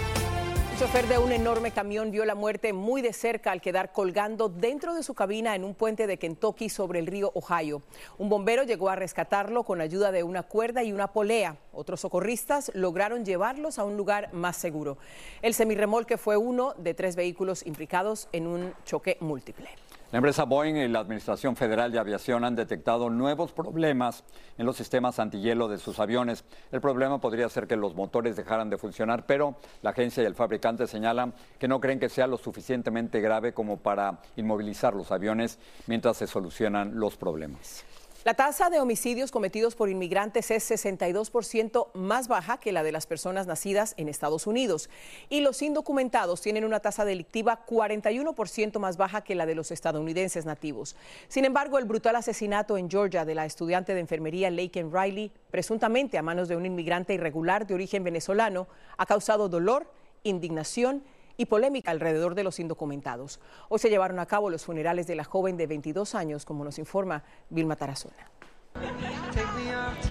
Chofer 0.79 1.09
de 1.09 1.17
un 1.17 1.33
enorme 1.33 1.71
camión 1.71 2.09
vio 2.09 2.23
la 2.23 2.35
muerte 2.35 2.71
muy 2.71 3.01
de 3.01 3.11
cerca 3.11 3.51
al 3.51 3.59
quedar 3.59 3.91
colgando 3.91 4.47
dentro 4.47 4.93
de 4.93 5.03
su 5.03 5.13
cabina 5.13 5.53
en 5.53 5.65
un 5.65 5.75
puente 5.75 6.07
de 6.07 6.17
Kentucky 6.17 6.69
sobre 6.69 6.99
el 6.99 7.07
río 7.07 7.33
Ohio. 7.35 7.81
Un 8.17 8.29
bombero 8.29 8.63
llegó 8.63 8.87
a 8.87 8.95
rescatarlo 8.95 9.65
con 9.65 9.81
ayuda 9.81 10.13
de 10.13 10.23
una 10.23 10.43
cuerda 10.43 10.81
y 10.81 10.93
una 10.93 11.11
polea. 11.11 11.57
Otros 11.73 11.99
socorristas 11.99 12.71
lograron 12.75 13.25
llevarlos 13.25 13.77
a 13.77 13.83
un 13.83 13.97
lugar 13.97 14.33
más 14.33 14.55
seguro. 14.55 14.97
El 15.41 15.53
semirremolque 15.53 16.15
fue 16.15 16.37
uno 16.37 16.73
de 16.77 16.93
tres 16.93 17.17
vehículos 17.17 17.65
implicados 17.65 18.29
en 18.31 18.47
un 18.47 18.73
choque 18.85 19.17
múltiple. 19.19 19.67
La 20.11 20.17
empresa 20.17 20.45
Boeing 20.45 20.75
y 20.75 20.87
la 20.87 21.01
Administración 21.01 21.55
Federal 21.55 21.91
de 21.91 21.99
Aviación 21.99 22.43
han 22.43 22.55
detectado 22.55 23.11
nuevos 23.11 23.51
problemas 23.51 24.23
en 24.57 24.65
los 24.65 24.75
sistemas 24.75 25.19
antihielo 25.19 25.67
de 25.67 25.77
sus 25.77 25.99
aviones. 25.99 26.45
El 26.71 26.81
problema 26.81 27.21
podría 27.21 27.47
ser 27.47 27.67
que 27.67 27.75
los 27.75 27.93
motores 27.93 28.35
dejaran 28.35 28.71
de 28.71 28.79
funcionar, 28.79 29.27
pero 29.27 29.57
la 29.83 29.91
agencia 29.91 30.23
y 30.23 30.25
el 30.25 30.33
fabricante 30.33 30.87
señalan 30.87 31.35
que 31.59 31.67
no 31.67 31.79
creen 31.79 31.99
que 31.99 32.09
sea 32.09 32.25
lo 32.25 32.37
suficientemente 32.37 33.21
grave 33.21 33.53
como 33.53 33.77
para 33.77 34.19
inmovilizar 34.35 34.95
los 34.95 35.11
aviones 35.11 35.59
mientras 35.85 36.17
se 36.17 36.25
solucionan 36.25 36.99
los 36.99 37.15
problemas. 37.15 37.85
La 38.25 38.33
tasa 38.33 38.69
de 38.69 38.81
homicidios 38.81 39.31
cometidos 39.31 39.75
por 39.75 39.89
inmigrantes 39.89 40.51
es 40.51 40.69
62% 40.69 41.87
más 41.93 42.27
baja 42.27 42.59
que 42.59 42.73
la 42.73 42.83
de 42.83 42.91
las 42.91 43.07
personas 43.07 43.47
nacidas 43.47 43.93
en 43.95 44.09
Estados 44.09 44.45
Unidos. 44.45 44.89
Y 45.29 45.39
los 45.39 45.61
indocumentados 45.61 46.41
tienen 46.41 46.65
una 46.65 46.81
tasa 46.81 47.05
delictiva 47.05 47.65
41% 47.65 48.77
más 48.77 48.97
baja 48.97 49.21
que 49.21 49.35
la 49.35 49.45
de 49.45 49.55
los 49.55 49.71
estadounidenses 49.71 50.45
nativos. 50.45 50.97
Sin 51.29 51.45
embargo, 51.45 51.77
el 51.77 51.85
brutal 51.85 52.17
asesinato 52.17 52.77
en 52.77 52.89
Georgia 52.89 53.23
de 53.23 53.35
la 53.35 53.45
estudiante 53.45 53.93
de 53.93 54.01
enfermería 54.01 54.51
Laken 54.51 54.91
Riley, 54.91 55.31
presuntamente 55.49 56.17
a 56.17 56.21
manos 56.21 56.49
de 56.49 56.57
un 56.57 56.65
inmigrante 56.65 57.13
irregular 57.13 57.67
de 57.67 57.75
origen 57.75 58.03
venezolano, 58.03 58.67
ha 58.97 59.05
causado 59.05 59.47
dolor, 59.47 59.89
indignación 60.23 61.03
y 61.03 61.18
polémica 61.45 61.91
alrededor 61.91 62.35
de 62.35 62.43
los 62.43 62.59
indocumentados. 62.59 63.39
Hoy 63.69 63.79
se 63.79 63.89
llevaron 63.89 64.19
a 64.19 64.25
cabo 64.25 64.49
los 64.49 64.65
funerales 64.65 65.07
de 65.07 65.15
la 65.15 65.23
joven 65.23 65.57
de 65.57 65.67
22 65.67 66.15
años, 66.15 66.45
como 66.45 66.63
nos 66.63 66.79
informa 66.79 67.23
Vilma 67.49 67.75
Tarazona. 67.75 68.31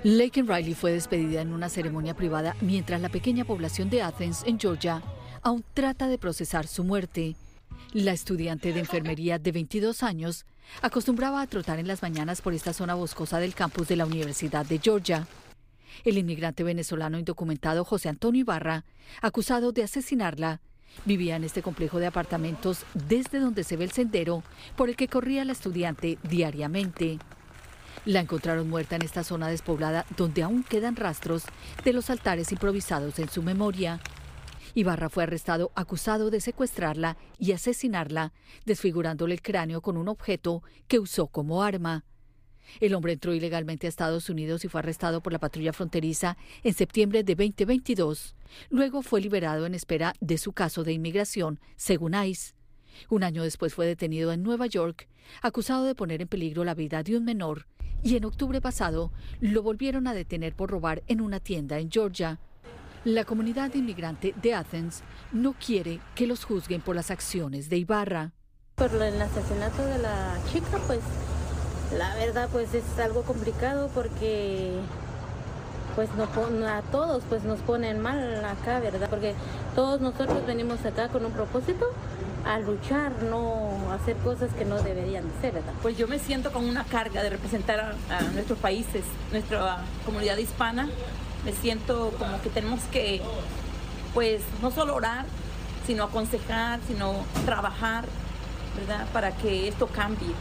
Laken 0.03 0.47
Riley 0.47 0.75
fue 0.75 0.93
despedida 0.93 1.41
en 1.41 1.53
una 1.53 1.69
ceremonia 1.69 2.15
privada 2.15 2.57
mientras 2.61 3.01
la 3.01 3.09
pequeña 3.09 3.45
población 3.45 3.91
de 3.91 4.03
Athens, 4.03 4.43
en 4.47 4.59
Georgia, 4.59 5.03
aún 5.43 5.65
trata 5.75 6.09
de 6.09 6.19
procesar 6.19 6.67
su 6.67 6.85
muerte. 6.85 7.37
La 7.93 8.13
estudiante 8.13 8.73
de 8.73 8.81
enfermería 8.81 9.39
de 9.39 9.53
22 9.53 10.03
años 10.03 10.45
acostumbraba 10.83 11.41
a 11.41 11.47
trotar 11.47 11.79
en 11.79 11.89
las 11.89 12.03
mañanas 12.03 12.43
por 12.43 12.53
esta 12.53 12.73
zona 12.73 12.95
boscosa 12.95 13.39
del 13.39 13.55
campus 13.55 13.89
de 13.89 13.97
la 13.97 14.07
Universidad 14.07 14.67
de 14.67 14.79
Georgia. 14.79 15.27
El 16.05 16.19
inmigrante 16.19 16.63
venezolano 16.63 17.19
indocumentado 17.19 17.85
José 17.85 18.09
Antonio 18.09 18.41
Ibarra, 18.41 18.85
acusado 19.23 19.73
de 19.73 19.83
asesinarla, 19.83 20.61
Vivía 21.05 21.37
en 21.37 21.45
este 21.45 21.63
complejo 21.63 21.99
de 21.99 22.07
apartamentos 22.07 22.85
desde 22.95 23.41
donde 23.41 23.65
se 23.65 23.77
ve 23.77 23.85
el 23.85 23.93
sendero 23.93 24.43
por 24.77 24.89
el 24.89 24.97
que 24.97 25.09
corría 25.09 25.45
la 25.45 25.53
estudiante 25.53 26.19
diariamente. 26.23 27.19
La 28.05 28.21
encontraron 28.21 28.69
muerta 28.69 28.97
en 28.97 29.03
esta 29.03 29.25
zona 29.25 29.49
despoblada 29.49 30.07
donde 30.17 30.43
aún 30.43 30.65
quedan 30.65 30.97
rastros 30.97 31.45
de 31.85 31.93
los 31.93 32.11
altares 32.11 32.53
improvisados 32.53 33.19
en 33.19 33.29
su 33.29 33.43
memoria. 33.43 34.01
Ibarra 34.75 35.09
fue 35.09 35.25
arrestado 35.25 35.73
acusado 35.75 36.31
de 36.31 36.41
secuestrarla 36.41 37.17
y 37.39 37.53
asesinarla, 37.53 38.33
desfigurándole 38.65 39.35
el 39.35 39.43
cráneo 39.43 39.81
con 39.81 39.97
un 39.97 40.09
objeto 40.09 40.63
que 40.87 40.99
usó 40.99 41.27
como 41.27 41.63
arma. 41.63 42.05
El 42.81 42.95
hombre 42.95 43.13
entró 43.15 43.35
ilegalmente 43.35 43.87
a 43.87 43.91
Estados 43.91 44.29
Unidos 44.29 44.65
y 44.65 44.69
fue 44.69 44.81
arrestado 44.81 45.21
por 45.21 45.33
la 45.33 45.39
patrulla 45.39 45.73
fronteriza 45.73 46.37
en 46.63 46.75
septiembre 46.75 47.25
de 47.25 47.35
2022. 47.35 48.35
Luego 48.71 49.03
fue 49.03 49.21
liberado 49.21 49.67
en 49.67 49.75
espera 49.75 50.15
de 50.21 50.39
su 50.39 50.53
caso 50.53 50.85
de 50.85 50.93
inmigración, 50.93 51.61
según 51.77 52.15
ICE. 52.15 52.55
Un 53.09 53.23
año 53.23 53.43
después 53.43 53.75
fue 53.75 53.87
detenido 53.87 54.33
en 54.33 54.43
Nueva 54.43 54.67
York, 54.67 55.09
acusado 55.43 55.85
de 55.85 55.95
poner 55.95 56.23
en 56.23 56.29
peligro 56.29 56.65
la 56.65 56.75
vida 56.75 57.03
de 57.03 57.17
un 57.17 57.25
menor, 57.25 57.67
y 58.03 58.17
en 58.17 58.25
octubre 58.25 58.61
pasado 58.61 59.13
lo 59.41 59.63
volvieron 59.63 60.07
a 60.07 60.15
detener 60.15 60.55
por 60.55 60.71
robar 60.71 61.03
en 61.07 61.21
una 61.21 61.41
tienda 61.41 61.79
en 61.79 61.91
Georgia. 61.91 62.39
La 63.05 63.25
comunidad 63.25 63.75
inmigrante 63.75 64.35
de 64.43 64.55
Athens 64.55 65.03
no 65.33 65.55
quiere 65.55 66.01
que 66.15 66.27
los 66.27 66.45
juzguen 66.45 66.81
por 66.81 66.97
las 66.97 67.11
acciones 67.11 67.69
de 67.69 67.79
Ibarra. 67.79 68.33
Por 68.75 68.91
el 68.95 69.21
asesinato 69.21 69.85
de 69.87 69.99
la 69.99 70.39
chica, 70.53 70.79
pues 70.87 71.01
la 71.97 72.15
verdad 72.17 72.49
pues 72.53 72.75
es 72.75 72.85
algo 72.99 73.23
complicado 73.23 73.89
porque 73.95 74.81
pues 75.95 76.09
no, 76.15 76.69
a 76.69 76.83
todos 76.93 77.25
pues 77.29 77.43
nos 77.43 77.59
ponen 77.61 78.01
mal 78.01 78.45
acá, 78.45 78.79
¿verdad? 78.79 79.09
Porque 79.11 79.35
todos 79.75 80.01
nosotros 80.01 80.47
venimos 80.47 80.85
acá 80.85 81.09
con 81.09 81.25
un 81.25 81.33
propósito 81.33 81.87
a 82.45 82.61
luchar, 82.61 83.25
no 83.25 83.93
hacer 83.93 84.15
cosas 84.19 84.53
que 84.53 84.65
no 84.65 84.81
deberían 84.81 85.25
ser, 85.41 85.55
¿verdad? 85.55 85.73
Pues 85.83 85.99
yo 85.99 86.07
me 86.07 86.21
siento 86.21 86.53
con 86.53 86.67
una 86.67 86.85
carga 86.85 87.23
de 87.25 87.31
representar 87.31 87.97
a, 88.11 88.23
nuestros 88.33 88.61
países, 88.61 89.03
nuestra 89.33 89.79
comunidad 90.05 90.37
hispana. 90.37 90.89
Me 91.45 91.53
siento 91.53 92.13
como 92.17 92.41
que 92.43 92.51
tenemos 92.51 92.81
que, 92.93 93.21
pues, 94.15 94.43
no 94.63 94.71
solo 94.71 94.95
orar, 94.95 95.27
sino 95.85 96.05
aconsejar, 96.05 96.79
sino 96.87 97.25
trabajar, 97.45 98.05
¿verdad? 98.77 99.05
Para 99.13 99.33
que 99.33 99.67
esto 99.67 99.89
cambie. 99.89 100.33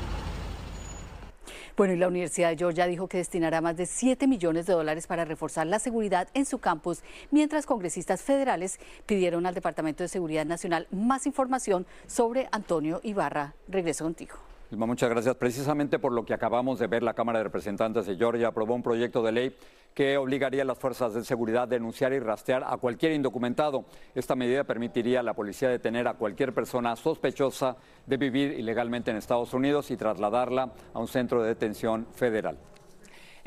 Bueno, 1.78 1.94
y 1.94 1.98
la 1.98 2.08
Universidad 2.08 2.50
de 2.50 2.58
Georgia 2.58 2.88
dijo 2.88 3.08
que 3.08 3.20
destinará 3.20 3.62
más 3.62 3.78
de 3.78 3.86
7 3.86 4.26
millones 4.26 4.66
de 4.66 4.74
dólares 4.74 5.06
para 5.06 5.26
reforzar 5.26 5.68
la 5.68 5.78
seguridad 5.78 6.28
en 6.34 6.48
su 6.48 6.58
campus, 6.58 7.04
mientras 7.30 7.68
congresistas 7.68 8.24
federales 8.24 8.80
pidieron 9.06 9.46
al 9.46 9.54
Departamento 9.54 10.04
de 10.04 10.08
Seguridad 10.08 10.44
Nacional 10.44 10.88
más 10.90 11.28
información 11.28 11.86
sobre 12.08 12.50
Antonio 12.52 13.00
Ibarra. 13.04 13.54
Regreso 13.68 14.06
contigo. 14.06 14.38
Muchas 14.72 15.08
gracias. 15.08 15.36
Precisamente 15.36 16.00
por 16.00 16.14
lo 16.14 16.26
que 16.26 16.34
acabamos 16.34 16.80
de 16.80 16.88
ver, 16.88 17.04
la 17.04 17.14
Cámara 17.14 17.38
de 17.38 17.44
Representantes 17.44 18.08
de 18.08 18.16
Georgia 18.16 18.48
aprobó 18.48 18.74
un 18.74 18.82
proyecto 18.82 19.22
de 19.22 19.32
ley 19.32 19.56
que 19.98 20.16
obligaría 20.16 20.62
a 20.62 20.66
las 20.66 20.78
fuerzas 20.78 21.16
de 21.16 21.24
seguridad 21.24 21.64
a 21.64 21.66
denunciar 21.66 22.14
y 22.14 22.20
rastrear 22.20 22.64
a 22.64 22.78
cualquier 22.78 23.14
indocumentado. 23.14 23.86
Esta 24.14 24.36
medida 24.36 24.64
permitiría 24.64 25.22
a 25.22 25.24
la 25.24 25.34
policía 25.34 25.70
detener 25.70 26.08
a 26.08 26.14
cualquier 26.14 26.54
persona 26.54 26.96
sospechosa 26.96 27.78
de 28.06 28.18
vivir 28.18 28.52
ilegalmente 28.60 29.10
en 29.10 29.18
Estados 29.18 29.56
Unidos 29.56 29.90
y 29.90 29.98
trasladarla 29.98 30.72
a 30.94 31.00
un 31.00 31.08
centro 31.08 31.42
de 31.42 31.48
detención 31.48 32.06
federal. 32.14 32.60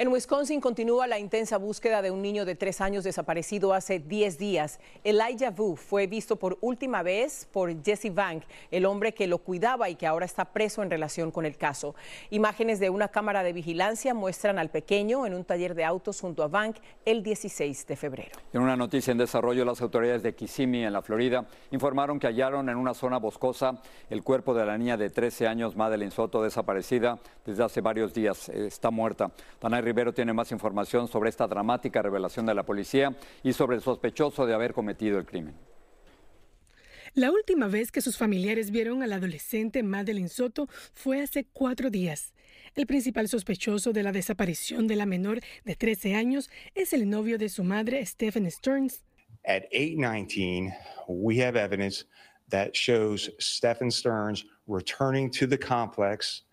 En 0.01 0.09
Wisconsin 0.09 0.63
continúa 0.63 1.07
la 1.07 1.19
intensa 1.19 1.59
búsqueda 1.59 2.01
de 2.01 2.11
un 2.11 2.23
niño 2.23 2.47
de 2.47 2.55
tres 2.55 2.81
años 2.81 3.05
desaparecido 3.05 3.75
hace 3.75 3.99
10 3.99 4.39
días. 4.39 4.81
Elijah 5.05 5.51
Vu 5.51 5.77
fue 5.77 6.07
visto 6.07 6.37
por 6.37 6.57
última 6.63 7.03
vez 7.03 7.47
por 7.53 7.85
Jesse 7.85 8.11
Bank, 8.11 8.45
el 8.71 8.87
hombre 8.87 9.13
que 9.13 9.27
lo 9.27 9.37
cuidaba 9.37 9.91
y 9.91 9.97
que 9.97 10.07
ahora 10.07 10.25
está 10.25 10.47
preso 10.47 10.83
en 10.83 10.89
relación 10.89 11.31
con 11.31 11.45
el 11.45 11.59
caso. 11.59 11.95
Imágenes 12.31 12.81
de 12.81 12.89
una 12.89 13.09
cámara 13.09 13.43
de 13.43 13.53
vigilancia 13.53 14.15
muestran 14.15 14.59
al 14.59 14.71
pequeño 14.71 15.27
en 15.27 15.35
un 15.35 15.45
taller 15.45 15.75
de 15.75 15.85
autos 15.85 16.19
junto 16.19 16.43
a 16.45 16.49
Bank 16.49 16.77
el 17.05 17.23
16 17.23 17.87
de 17.87 17.95
febrero. 17.95 18.41
En 18.55 18.63
una 18.63 18.77
noticia 18.77 19.13
en 19.13 19.19
desarrollo, 19.19 19.67
las 19.67 19.83
autoridades 19.83 20.23
de 20.23 20.35
Kissimmee, 20.35 20.87
en 20.87 20.95
la 20.95 21.03
Florida, 21.03 21.45
informaron 21.73 22.19
que 22.19 22.27
hallaron 22.27 22.71
en 22.71 22.77
una 22.77 22.95
zona 22.95 23.19
boscosa 23.19 23.83
el 24.09 24.23
cuerpo 24.23 24.55
de 24.55 24.65
la 24.65 24.79
niña 24.79 24.97
de 24.97 25.11
13 25.11 25.47
años, 25.47 25.77
Madeleine 25.77 26.11
Soto, 26.11 26.43
desaparecida 26.43 27.19
desde 27.45 27.65
hace 27.65 27.83
varios 27.83 28.15
días. 28.15 28.49
Está 28.49 28.91
muerta. 28.91 29.31
Rivero 29.91 30.15
tiene 30.15 30.33
más 30.33 30.53
información 30.53 31.09
sobre 31.09 31.31
esta 31.31 31.49
dramática 31.49 32.01
revelación 32.01 32.47
de 32.47 32.55
la 32.55 32.63
policía 32.63 33.13
y 33.43 33.53
sobre 33.53 33.75
el 33.75 33.83
sospechoso 33.83 34.47
de 34.47 34.55
haber 34.55 34.73
cometido 34.73 35.19
el 35.19 35.27
crimen. 35.27 35.57
La 37.15 37.33
última 37.33 37.67
vez 37.67 37.91
que 37.91 38.01
sus 38.01 38.17
familiares 38.17 38.71
vieron 38.71 39.03
al 39.03 39.13
adolescente 39.13 39.83
Madeleine 39.83 40.29
Soto 40.29 40.69
fue 40.95 41.21
hace 41.21 41.45
cuatro 41.53 41.91
días. 41.91 42.35
El 42.77 42.87
principal 42.87 43.27
sospechoso 43.27 43.93
de 43.93 44.05
la 44.05 44.13
desaparición 44.13 44.87
de 44.87 44.95
la 44.95 45.07
menor 45.07 45.41
de 45.65 45.75
13 45.75 46.15
años 46.15 46.51
es 46.77 46.93
el 46.93 47.11
novio 47.11 47.37
de 47.37 47.49
su 47.49 47.65
madre, 47.65 48.07
Stephen 48.07 48.49
Stearns. 48.49 49.03
At 49.45 49.65
819, 49.73 50.73
we 51.09 51.45
have 51.45 51.57
evidence 51.57 52.05
that 52.49 52.75
shows 52.75 53.29
Stephen 53.41 53.91
Stearns 53.91 54.47
returning 54.69 55.29
to 55.33 55.49
the 55.49 55.59
complex 55.59 56.45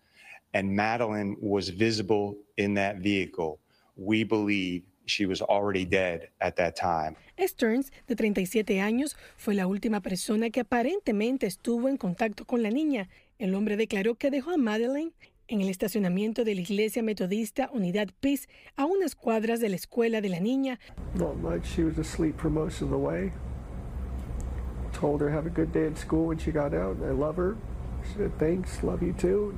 and 0.54 0.74
Madeline 0.74 1.36
was 1.40 1.68
visible 1.68 2.36
in 2.56 2.74
that 2.74 2.96
vehicle, 2.98 3.58
we 3.96 4.24
believe 4.24 4.82
she 5.06 5.26
was 5.26 5.40
already 5.42 5.84
dead 5.84 6.28
at 6.40 6.56
that 6.56 6.76
time. 6.76 7.16
Stearns, 7.38 7.92
de 8.06 8.16
37 8.16 8.80
años, 8.80 9.16
fue 9.36 9.54
la 9.54 9.66
última 9.66 10.00
persona 10.00 10.50
que 10.50 10.60
aparentemente 10.60 11.46
estuvo 11.46 11.88
en 11.88 11.96
contacto 11.96 12.44
con 12.44 12.62
la 12.62 12.70
niña. 12.70 13.08
El 13.38 13.54
hombre 13.54 13.76
declaró 13.76 14.16
que 14.16 14.30
dejó 14.30 14.50
a 14.50 14.56
Madeline 14.56 15.12
en 15.46 15.60
el 15.62 15.68
estacionamiento 15.68 16.44
de 16.44 16.54
la 16.54 16.60
iglesia 16.60 17.02
metodista 17.02 17.70
Unidad 17.72 18.08
Peace 18.20 18.48
a 18.76 18.84
unas 18.84 19.14
cuadras 19.14 19.60
de 19.60 19.70
la 19.70 19.76
escuela 19.76 20.20
de 20.20 20.28
la 20.28 20.40
niña. 20.40 20.78
Not 21.14 21.36
much. 21.36 21.64
She 21.64 21.84
was 21.84 21.98
asleep 21.98 22.38
for 22.38 22.50
most 22.50 22.82
of 22.82 22.90
the 22.90 22.96
way. 22.96 23.32
Told 24.92 25.20
her 25.20 25.30
have 25.30 25.46
a 25.46 25.50
good 25.50 25.72
day 25.72 25.86
at 25.86 25.96
school 25.96 26.26
when 26.26 26.38
she 26.38 26.50
got 26.50 26.74
out. 26.74 26.96
I 27.02 27.12
love 27.12 27.36
her. 27.36 27.56
She 28.04 28.18
said 28.18 28.32
thanks, 28.38 28.82
love 28.82 29.02
you 29.02 29.12
too. 29.12 29.54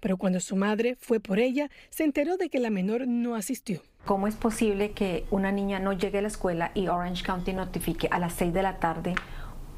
Pero 0.00 0.16
cuando 0.16 0.40
su 0.40 0.56
madre 0.56 0.96
fue 0.98 1.20
por 1.20 1.38
ella, 1.38 1.70
se 1.90 2.04
enteró 2.04 2.36
de 2.36 2.48
que 2.48 2.60
la 2.60 2.70
menor 2.70 3.06
no 3.06 3.34
asistió. 3.34 3.80
¿Cómo 4.04 4.26
es 4.26 4.34
posible 4.34 4.92
que 4.92 5.24
una 5.30 5.50
niña 5.50 5.78
no 5.78 5.92
llegue 5.92 6.18
a 6.18 6.22
la 6.22 6.28
escuela 6.28 6.70
y 6.74 6.88
Orange 6.88 7.24
County 7.24 7.52
notifique 7.52 8.08
a 8.10 8.18
las 8.18 8.34
6 8.34 8.52
de 8.52 8.62
la 8.62 8.78
tarde 8.78 9.14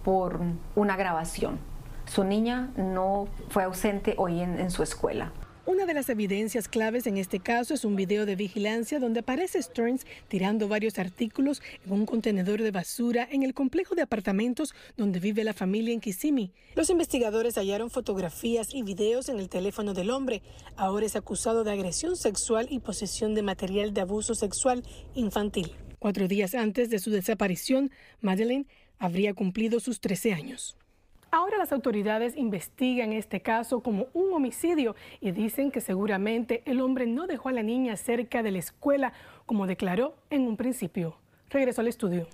por 0.05 0.41
una 0.75 0.97
grabación? 0.97 1.59
Su 2.07 2.25
niña 2.25 2.71
no 2.77 3.29
fue 3.49 3.65
ausente 3.65 4.15
hoy 4.17 4.41
en 4.41 4.71
su 4.71 4.83
escuela. 4.83 5.33
Una 5.67 5.85
de 5.85 5.95
las 5.95 6.09
evidencias 6.09 6.69
claves 6.69 7.09
en 7.09 7.17
este 7.17 7.41
caso 7.41 7.75
es 7.75 7.85
un 7.85 7.97
video 7.97 8.25
de 8.25 8.37
vigilancia 8.37 9.01
donde 9.01 9.19
aparece 9.19 9.61
Stearns 9.61 10.07
tirando 10.29 10.69
varios 10.69 10.97
artículos 11.01 11.61
en 11.85 11.93
un 11.93 12.07
contenedor 12.07 12.63
de 12.63 12.71
basura 12.71 13.27
en 13.29 13.43
el 13.43 13.53
complejo 13.53 13.97
de 13.97 14.03
apartamentos 14.03 14.77
donde 14.97 15.19
vive 15.19 15.43
la 15.43 15.55
familia 15.55 15.93
en 15.93 15.99
Kissimmee. 15.99 16.53
Los 16.77 16.89
investigadores 16.89 17.57
hallaron 17.57 17.91
fotografías 17.91 18.73
y 18.73 18.85
videos 18.85 19.29
en 19.29 19.41
el 19.41 19.49
teléfono 19.49 19.93
del 19.93 20.11
hombre. 20.11 20.41
Ahora 20.77 21.05
es 21.05 21.17
acusado 21.17 21.65
de 21.65 21.73
agresión 21.73 22.15
sexual 22.15 22.69
y 22.71 22.79
posesión 22.79 23.35
de 23.35 23.43
material 23.43 23.93
de 23.93 24.03
abuso 24.03 24.37
sexual 24.37 24.85
infantil. 25.17 25.73
Cuatro 25.99 26.29
días 26.29 26.55
antes 26.55 26.91
de 26.91 27.01
su 27.01 27.11
desaparición, 27.11 27.91
Madeleine 28.21 28.67
habría 29.01 29.35
cumplido 29.35 29.81
sus 29.81 29.99
13 29.99 30.33
años. 30.33 30.77
Ahora 31.31 31.59
las 31.59 31.73
autoridades 31.73 32.37
investigan 32.37 33.12
este 33.12 33.41
caso 33.41 33.81
como 33.81 34.07
un 34.12 34.33
homicidio 34.33 34.95
y 35.21 35.33
dicen 35.33 35.71
que 35.71 35.81
seguramente 35.81 36.62
el 36.65 36.81
hombre 36.81 37.07
no 37.07 37.27
dejó 37.27 37.49
a 37.49 37.53
la 37.53 37.62
niña 37.62 37.97
cerca 37.97 38.43
de 38.43 38.53
la 38.53 38.59
escuela 38.59 39.12
como 39.45 39.67
declaró 39.67 40.15
en 40.31 40.47
un 40.47 40.57
principio. 40.57 41.17
Regreso 41.51 41.81
al 41.81 41.89
estudio. 41.89 42.27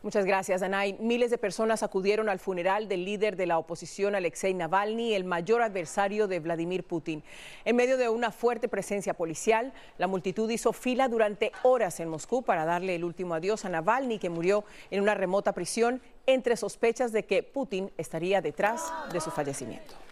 Muchas 0.00 0.24
gracias, 0.24 0.60
Danay. 0.60 0.96
Miles 1.00 1.32
de 1.32 1.38
personas 1.38 1.82
acudieron 1.82 2.28
al 2.28 2.38
funeral 2.38 2.86
del 2.86 3.04
líder 3.04 3.34
de 3.34 3.46
la 3.46 3.58
oposición, 3.58 4.14
Alexei 4.14 4.54
Navalny, 4.54 5.14
el 5.14 5.24
mayor 5.24 5.60
adversario 5.60 6.28
de 6.28 6.38
Vladimir 6.38 6.84
Putin. 6.84 7.24
En 7.64 7.74
medio 7.74 7.96
de 7.96 8.08
una 8.08 8.30
fuerte 8.30 8.68
presencia 8.68 9.12
policial, 9.12 9.72
la 9.98 10.06
multitud 10.06 10.48
hizo 10.50 10.72
fila 10.72 11.08
durante 11.08 11.50
horas 11.64 11.98
en 11.98 12.10
Moscú 12.10 12.44
para 12.44 12.64
darle 12.64 12.94
el 12.94 13.02
último 13.02 13.34
adiós 13.34 13.64
a 13.64 13.70
Navalny, 13.70 14.20
que 14.20 14.30
murió 14.30 14.64
en 14.92 15.02
una 15.02 15.14
remota 15.14 15.52
prisión 15.52 16.00
entre 16.26 16.56
sospechas 16.56 17.10
de 17.10 17.24
que 17.24 17.42
Putin 17.42 17.90
estaría 17.98 18.40
detrás 18.40 18.92
de 19.12 19.20
su 19.20 19.32
fallecimiento. 19.32 20.07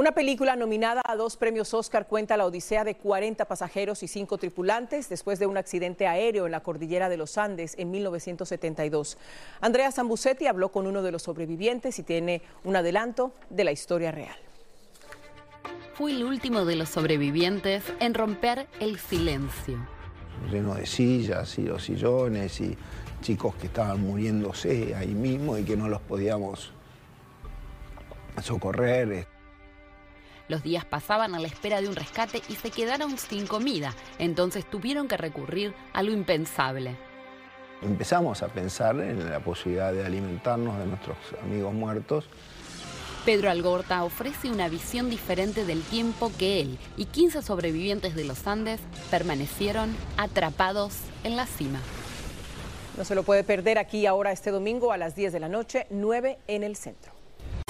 Una 0.00 0.12
película 0.12 0.56
nominada 0.56 1.02
a 1.04 1.14
dos 1.14 1.36
premios 1.36 1.74
Oscar 1.74 2.06
cuenta 2.08 2.38
la 2.38 2.46
odisea 2.46 2.84
de 2.84 2.94
40 2.94 3.44
pasajeros 3.44 4.02
y 4.02 4.08
cinco 4.08 4.38
tripulantes 4.38 5.10
después 5.10 5.38
de 5.38 5.44
un 5.44 5.58
accidente 5.58 6.06
aéreo 6.06 6.46
en 6.46 6.52
la 6.52 6.62
cordillera 6.62 7.10
de 7.10 7.18
los 7.18 7.36
Andes 7.36 7.74
en 7.76 7.90
1972. 7.90 9.18
Andrea 9.60 9.92
Zambucetti 9.92 10.46
habló 10.46 10.72
con 10.72 10.86
uno 10.86 11.02
de 11.02 11.12
los 11.12 11.24
sobrevivientes 11.24 11.98
y 11.98 12.02
tiene 12.02 12.40
un 12.64 12.76
adelanto 12.76 13.34
de 13.50 13.64
la 13.64 13.72
historia 13.72 14.10
real. 14.10 14.38
Fue 15.92 16.12
el 16.12 16.24
último 16.24 16.64
de 16.64 16.76
los 16.76 16.88
sobrevivientes 16.88 17.84
en 18.00 18.14
romper 18.14 18.68
el 18.80 18.98
silencio. 18.98 19.86
Lleno 20.50 20.76
de 20.76 20.86
sillas 20.86 21.58
y 21.58 21.64
los 21.64 21.84
sillones 21.84 22.58
y 22.62 22.74
chicos 23.20 23.54
que 23.56 23.66
estaban 23.66 24.00
muriéndose 24.00 24.94
ahí 24.94 25.14
mismo 25.14 25.58
y 25.58 25.64
que 25.64 25.76
no 25.76 25.90
los 25.90 26.00
podíamos 26.00 26.72
socorrer. 28.40 29.39
Los 30.50 30.64
días 30.64 30.84
pasaban 30.84 31.36
a 31.36 31.38
la 31.38 31.46
espera 31.46 31.80
de 31.80 31.86
un 31.86 31.94
rescate 31.94 32.42
y 32.48 32.56
se 32.56 32.72
quedaron 32.72 33.16
sin 33.18 33.46
comida, 33.46 33.94
entonces 34.18 34.68
tuvieron 34.68 35.06
que 35.06 35.16
recurrir 35.16 35.72
a 35.92 36.02
lo 36.02 36.10
impensable. 36.10 36.96
Empezamos 37.80 38.42
a 38.42 38.48
pensar 38.48 38.98
en 38.98 39.30
la 39.30 39.38
posibilidad 39.38 39.92
de 39.92 40.04
alimentarnos 40.04 40.76
de 40.76 40.86
nuestros 40.86 41.16
amigos 41.40 41.72
muertos. 41.72 42.24
Pedro 43.24 43.48
Algorta 43.48 44.02
ofrece 44.02 44.50
una 44.50 44.68
visión 44.68 45.08
diferente 45.08 45.64
del 45.64 45.82
tiempo 45.82 46.32
que 46.36 46.60
él 46.62 46.80
y 46.96 47.04
15 47.04 47.42
sobrevivientes 47.42 48.16
de 48.16 48.24
los 48.24 48.44
Andes 48.48 48.80
permanecieron 49.08 49.94
atrapados 50.16 50.96
en 51.22 51.36
la 51.36 51.46
cima. 51.46 51.78
No 52.98 53.04
se 53.04 53.14
lo 53.14 53.22
puede 53.22 53.44
perder 53.44 53.78
aquí 53.78 54.04
ahora 54.06 54.32
este 54.32 54.50
domingo 54.50 54.90
a 54.90 54.96
las 54.96 55.14
10 55.14 55.32
de 55.32 55.38
la 55.38 55.48
noche, 55.48 55.86
9 55.90 56.40
en 56.48 56.64
el 56.64 56.74
centro. 56.74 57.19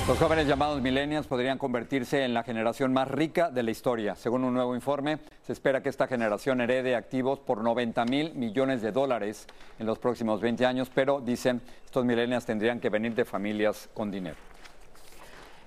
Los 0.09 0.19
jóvenes 0.19 0.49
llamados 0.49 0.81
millennials 0.83 1.27
podrían 1.29 1.57
convertirse 1.57 2.25
en 2.25 2.35
la 2.35 2.43
generación 2.43 2.93
más 2.93 3.07
rica 3.07 3.51
de 3.51 3.63
la 3.63 3.71
historia. 3.71 4.17
Según 4.17 4.43
un 4.43 4.55
nuevo 4.55 4.75
informe, 4.75 5.19
se 5.43 5.53
espera 5.53 5.83
que 5.83 5.89
esta 5.89 6.09
generación 6.09 6.61
herede 6.61 6.97
activos 6.97 7.39
por 7.39 7.63
90 7.63 8.05
mil 8.07 8.35
millones 8.35 8.83
de 8.83 8.91
dólares 8.91 9.47
en 9.79 9.87
los 9.87 9.99
próximos 9.99 10.41
20 10.41 10.67
años, 10.67 10.91
pero 10.93 11.21
dicen 11.21 11.61
estos 11.85 12.05
millennials 12.05 12.45
tendrían 12.45 12.81
que 12.81 12.91
venir 12.91 13.15
de 13.15 13.25
familias 13.25 13.89
con 13.95 14.11
dinero. 14.11 14.50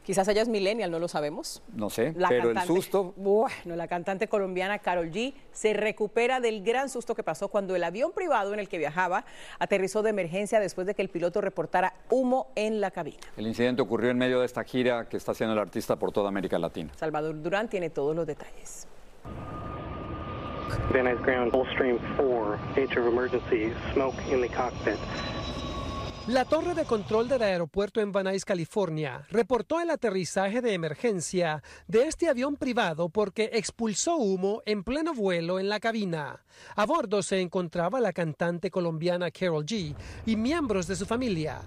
Quizás 0.03 0.27
ella 0.27 0.41
es 0.41 0.49
millennial, 0.49 0.91
no 0.91 0.99
lo 0.99 1.07
sabemos. 1.07 1.63
No 1.73 1.89
sé, 1.89 2.13
pero 2.27 2.51
el 2.51 2.59
susto. 2.61 3.13
Bueno, 3.15 3.75
la 3.75 3.87
cantante 3.87 4.27
colombiana 4.27 4.79
Carol 4.79 5.09
G 5.11 5.33
se 5.53 5.73
recupera 5.73 6.41
del 6.41 6.63
gran 6.63 6.89
susto 6.89 7.15
que 7.15 7.23
pasó 7.23 7.47
cuando 7.47 7.75
el 7.75 7.83
avión 7.83 8.11
privado 8.11 8.53
en 8.53 8.59
el 8.59 8.67
que 8.67 8.77
viajaba 8.77 9.23
aterrizó 9.59 10.03
de 10.03 10.09
emergencia 10.09 10.59
después 10.59 10.85
de 10.87 10.93
que 10.93 11.01
el 11.01 11.09
piloto 11.09 11.39
reportara 11.39 11.93
humo 12.09 12.47
en 12.55 12.81
la 12.81 12.91
cabina. 12.91 13.19
El 13.37 13.47
incidente 13.47 13.81
ocurrió 13.81 14.11
en 14.11 14.17
medio 14.17 14.41
de 14.41 14.45
esta 14.45 14.63
gira 14.63 15.07
que 15.07 15.15
está 15.15 15.31
haciendo 15.31 15.53
el 15.53 15.59
artista 15.59 15.95
por 15.95 16.11
toda 16.11 16.27
América 16.27 16.59
Latina. 16.59 16.91
Salvador 16.95 17.41
Durán 17.41 17.69
tiene 17.69 17.89
todos 17.89 18.15
los 18.15 18.27
detalles. 18.27 18.87
Van 20.91 21.05
Nuys 21.05 21.21
ground, 21.21 21.51
Gulfstream 21.51 21.97
4, 22.17 22.59
nature 22.75 23.01
of 23.01 23.07
emergency, 23.07 23.73
smoke 23.93 24.15
in 24.29 24.41
the 24.41 24.49
cockpit. 24.49 24.97
La 26.27 26.45
torre 26.45 26.73
de 26.73 26.85
control 26.85 27.27
del 27.27 27.41
aeropuerto 27.41 27.99
en 27.99 28.13
Van 28.13 28.23
Nuys, 28.23 28.45
California, 28.45 29.27
reportó 29.29 29.81
el 29.81 29.89
aterrizaje 29.89 30.61
de 30.61 30.73
emergencia 30.73 31.61
de 31.85 32.07
este 32.07 32.29
avión 32.29 32.55
privado 32.55 33.09
porque 33.09 33.49
expulsó 33.51 34.15
humo 34.15 34.61
en 34.65 34.85
pleno 34.85 35.13
vuelo 35.13 35.59
en 35.59 35.67
la 35.67 35.81
cabina. 35.81 36.41
A 36.77 36.85
bordo 36.85 37.21
se 37.23 37.41
encontraba 37.41 37.99
la 37.99 38.13
cantante 38.13 38.71
colombiana 38.71 39.31
Carol 39.31 39.65
G 39.65 39.93
y 40.25 40.35
miembros 40.37 40.87
de 40.87 40.95
su 40.95 41.05
familia. 41.05 41.59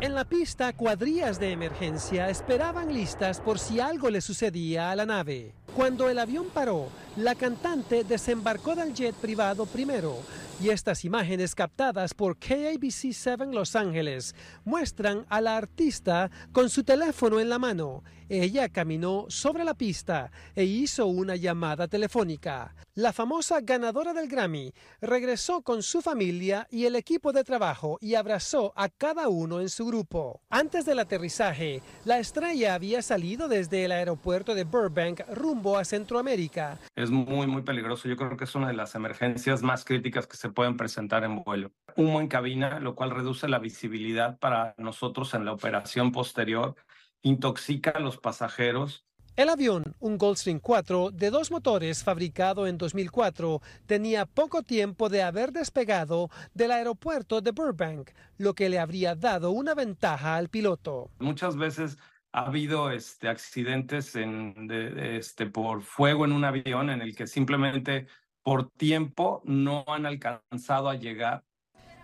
En 0.00 0.14
la 0.14 0.24
pista, 0.24 0.72
cuadrillas 0.72 1.40
de 1.40 1.50
emergencia 1.50 2.30
esperaban 2.30 2.94
listas 2.94 3.40
por 3.40 3.58
si 3.58 3.80
algo 3.80 4.10
le 4.10 4.20
sucedía 4.20 4.92
a 4.92 4.96
la 4.96 5.06
nave. 5.06 5.54
Cuando 5.74 6.08
el 6.08 6.18
avión 6.18 6.46
paró, 6.54 6.88
la 7.16 7.34
cantante 7.34 8.04
desembarcó 8.04 8.74
del 8.76 8.94
jet 8.94 9.14
privado 9.16 9.66
primero 9.66 10.18
y 10.62 10.68
estas 10.68 11.04
imágenes 11.04 11.54
captadas 11.54 12.12
por 12.12 12.36
KABC 12.38 13.12
7 13.12 13.46
Los 13.50 13.74
Ángeles 13.74 14.34
muestran 14.64 15.24
a 15.28 15.40
la 15.40 15.56
artista 15.56 16.30
con 16.52 16.68
su 16.68 16.84
teléfono 16.84 17.40
en 17.40 17.48
la 17.48 17.58
mano. 17.58 18.04
Ella 18.28 18.68
caminó 18.68 19.26
sobre 19.28 19.64
la 19.64 19.74
pista 19.74 20.30
e 20.54 20.64
hizo 20.64 21.06
una 21.06 21.34
llamada 21.34 21.88
telefónica. 21.88 22.76
La 22.94 23.12
famosa 23.12 23.60
ganadora 23.60 24.12
del 24.12 24.28
Grammy 24.28 24.72
regresó 25.00 25.62
con 25.62 25.82
su 25.82 26.02
familia 26.02 26.68
y 26.70 26.84
el 26.84 26.94
equipo 26.94 27.32
de 27.32 27.42
trabajo 27.42 27.98
y 28.00 28.14
abrazó 28.14 28.72
a 28.76 28.88
cada 28.88 29.28
uno 29.28 29.60
en 29.60 29.68
su 29.68 29.86
grupo. 29.86 30.42
Antes 30.50 30.84
del 30.84 30.98
aterrizaje, 30.98 31.82
la 32.04 32.18
estrella 32.18 32.74
había 32.74 33.02
salido 33.02 33.48
desde 33.48 33.84
el 33.84 33.92
aeropuerto 33.92 34.54
de 34.54 34.64
Burbank 34.64 35.22
rumbo 35.34 35.78
a 35.78 35.84
Centroamérica. 35.84 36.78
Es 37.00 37.10
muy, 37.10 37.46
muy 37.46 37.62
peligroso. 37.62 38.08
Yo 38.08 38.16
creo 38.16 38.36
que 38.36 38.44
es 38.44 38.54
una 38.54 38.68
de 38.68 38.74
las 38.74 38.94
emergencias 38.94 39.62
más 39.62 39.86
críticas 39.86 40.26
que 40.26 40.36
se 40.36 40.50
pueden 40.50 40.76
presentar 40.76 41.24
en 41.24 41.42
vuelo. 41.42 41.72
Humo 41.96 42.20
en 42.20 42.28
cabina, 42.28 42.78
lo 42.78 42.94
cual 42.94 43.10
reduce 43.10 43.48
la 43.48 43.58
visibilidad 43.58 44.38
para 44.38 44.74
nosotros 44.76 45.32
en 45.32 45.46
la 45.46 45.52
operación 45.52 46.12
posterior 46.12 46.74
intoxica 47.22 47.92
a 47.92 48.00
los 48.00 48.18
pasajeros. 48.18 49.06
El 49.34 49.48
avión, 49.48 49.94
un 49.98 50.18
Gulfstream 50.18 50.60
4 50.60 51.10
de 51.12 51.30
dos 51.30 51.50
motores 51.50 52.04
fabricado 52.04 52.66
en 52.66 52.76
2004, 52.76 53.62
tenía 53.86 54.26
poco 54.26 54.62
tiempo 54.62 55.08
de 55.08 55.22
haber 55.22 55.52
despegado 55.52 56.28
del 56.52 56.72
aeropuerto 56.72 57.40
de 57.40 57.52
Burbank, 57.52 58.10
lo 58.36 58.52
que 58.54 58.68
le 58.68 58.78
habría 58.78 59.14
dado 59.14 59.52
una 59.52 59.74
ventaja 59.74 60.36
al 60.36 60.50
piloto. 60.50 61.10
Muchas 61.18 61.56
veces 61.56 61.96
ha 62.32 62.46
habido 62.46 62.90
este, 62.90 63.28
accidentes 63.28 64.14
en, 64.16 64.68
este, 64.70 65.46
por 65.46 65.82
fuego 65.82 66.24
en 66.24 66.32
un 66.32 66.44
avión 66.44 66.90
en 66.90 67.02
el 67.02 67.14
que 67.14 67.26
simplemente 67.26 68.06
por 68.42 68.70
tiempo 68.70 69.42
no 69.44 69.84
han 69.88 70.06
alcanzado 70.06 70.88
a 70.88 70.94
llegar 70.94 71.44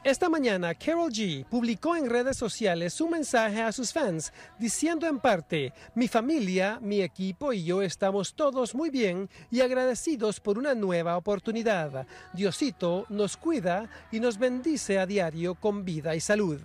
esta 0.06 0.28
mañana, 0.28 0.72
Carol 0.72 1.10
G 1.10 1.44
publicó 1.46 1.96
en 1.96 2.08
redes 2.08 2.36
sociales 2.36 3.00
un 3.00 3.10
mensaje 3.10 3.60
a 3.60 3.72
sus 3.72 3.92
fans 3.92 4.32
diciendo 4.56 5.04
en 5.08 5.18
parte, 5.18 5.72
mi 5.96 6.06
familia, 6.06 6.78
mi 6.80 7.00
equipo 7.02 7.52
y 7.52 7.64
yo 7.64 7.82
estamos 7.82 8.34
todos 8.34 8.76
muy 8.76 8.90
bien 8.90 9.28
y 9.50 9.62
agradecidos 9.62 10.38
por 10.38 10.58
una 10.58 10.76
nueva 10.76 11.16
oportunidad. 11.16 12.06
Diosito 12.32 13.04
nos 13.08 13.36
cuida 13.36 13.90
y 14.12 14.20
nos 14.20 14.38
bendice 14.38 15.00
a 15.00 15.06
diario 15.06 15.56
con 15.56 15.84
vida 15.84 16.14
y 16.14 16.20
salud. 16.20 16.60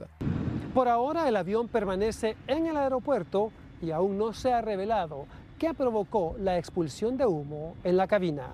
Por 0.72 0.88
ahora 0.88 1.28
el 1.28 1.36
avión 1.36 1.68
permanece 1.68 2.38
en 2.46 2.68
el 2.68 2.78
aeropuerto 2.78 3.52
y 3.82 3.90
aún 3.90 4.20
no 4.20 4.34
se 4.34 4.54
ha 4.54 4.62
revelado 4.62 5.26
qué 5.58 5.74
provocó 5.74 6.36
la 6.38 6.60
expulsión 6.60 7.18
de 7.18 7.26
humo 7.26 7.76
en 7.84 7.98
la 7.98 8.06
cabina. 8.06 8.50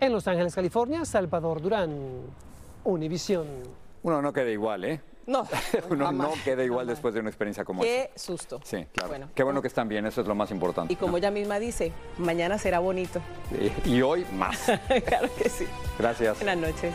En 0.00 0.12
Los 0.12 0.26
Ángeles, 0.26 0.54
California, 0.54 1.04
Salvador 1.04 1.60
Durán, 1.60 1.92
Univisión. 2.84 3.83
Uno 4.04 4.20
no 4.20 4.34
queda 4.34 4.50
igual, 4.50 4.84
¿eh? 4.84 5.00
No. 5.26 5.48
Uno 5.90 6.12
no 6.12 6.32
queda 6.44 6.62
igual 6.62 6.86
después 6.86 7.14
de 7.14 7.20
una 7.20 7.30
experiencia 7.30 7.64
como 7.64 7.82
esta. 7.82 8.12
Qué 8.12 8.18
susto. 8.18 8.60
Sí, 8.62 8.86
claro. 8.92 9.30
Qué 9.34 9.42
bueno 9.42 9.62
que 9.62 9.68
están 9.68 9.88
bien, 9.88 10.04
eso 10.04 10.20
es 10.20 10.26
lo 10.26 10.34
más 10.34 10.50
importante. 10.50 10.92
Y 10.92 10.96
como 10.96 11.16
ella 11.16 11.30
misma 11.30 11.58
dice, 11.58 11.90
mañana 12.18 12.58
será 12.58 12.80
bonito. 12.80 13.22
y 13.86 14.02
hoy 14.02 14.26
más. 14.34 14.70
claro 15.06 15.28
que 15.38 15.48
sí. 15.48 15.66
Gracias. 15.98 16.36
Buenas 16.36 16.58
noches. 16.58 16.94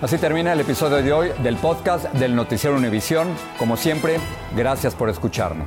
Así 0.00 0.16
termina 0.18 0.52
el 0.52 0.60
episodio 0.60 0.98
de 1.02 1.12
hoy 1.12 1.32
del 1.42 1.56
podcast 1.56 2.04
del 2.12 2.36
Noticiero 2.36 2.76
Univisión. 2.76 3.34
Como 3.58 3.76
siempre, 3.76 4.20
gracias 4.54 4.94
por 4.94 5.08
escucharnos. 5.10 5.66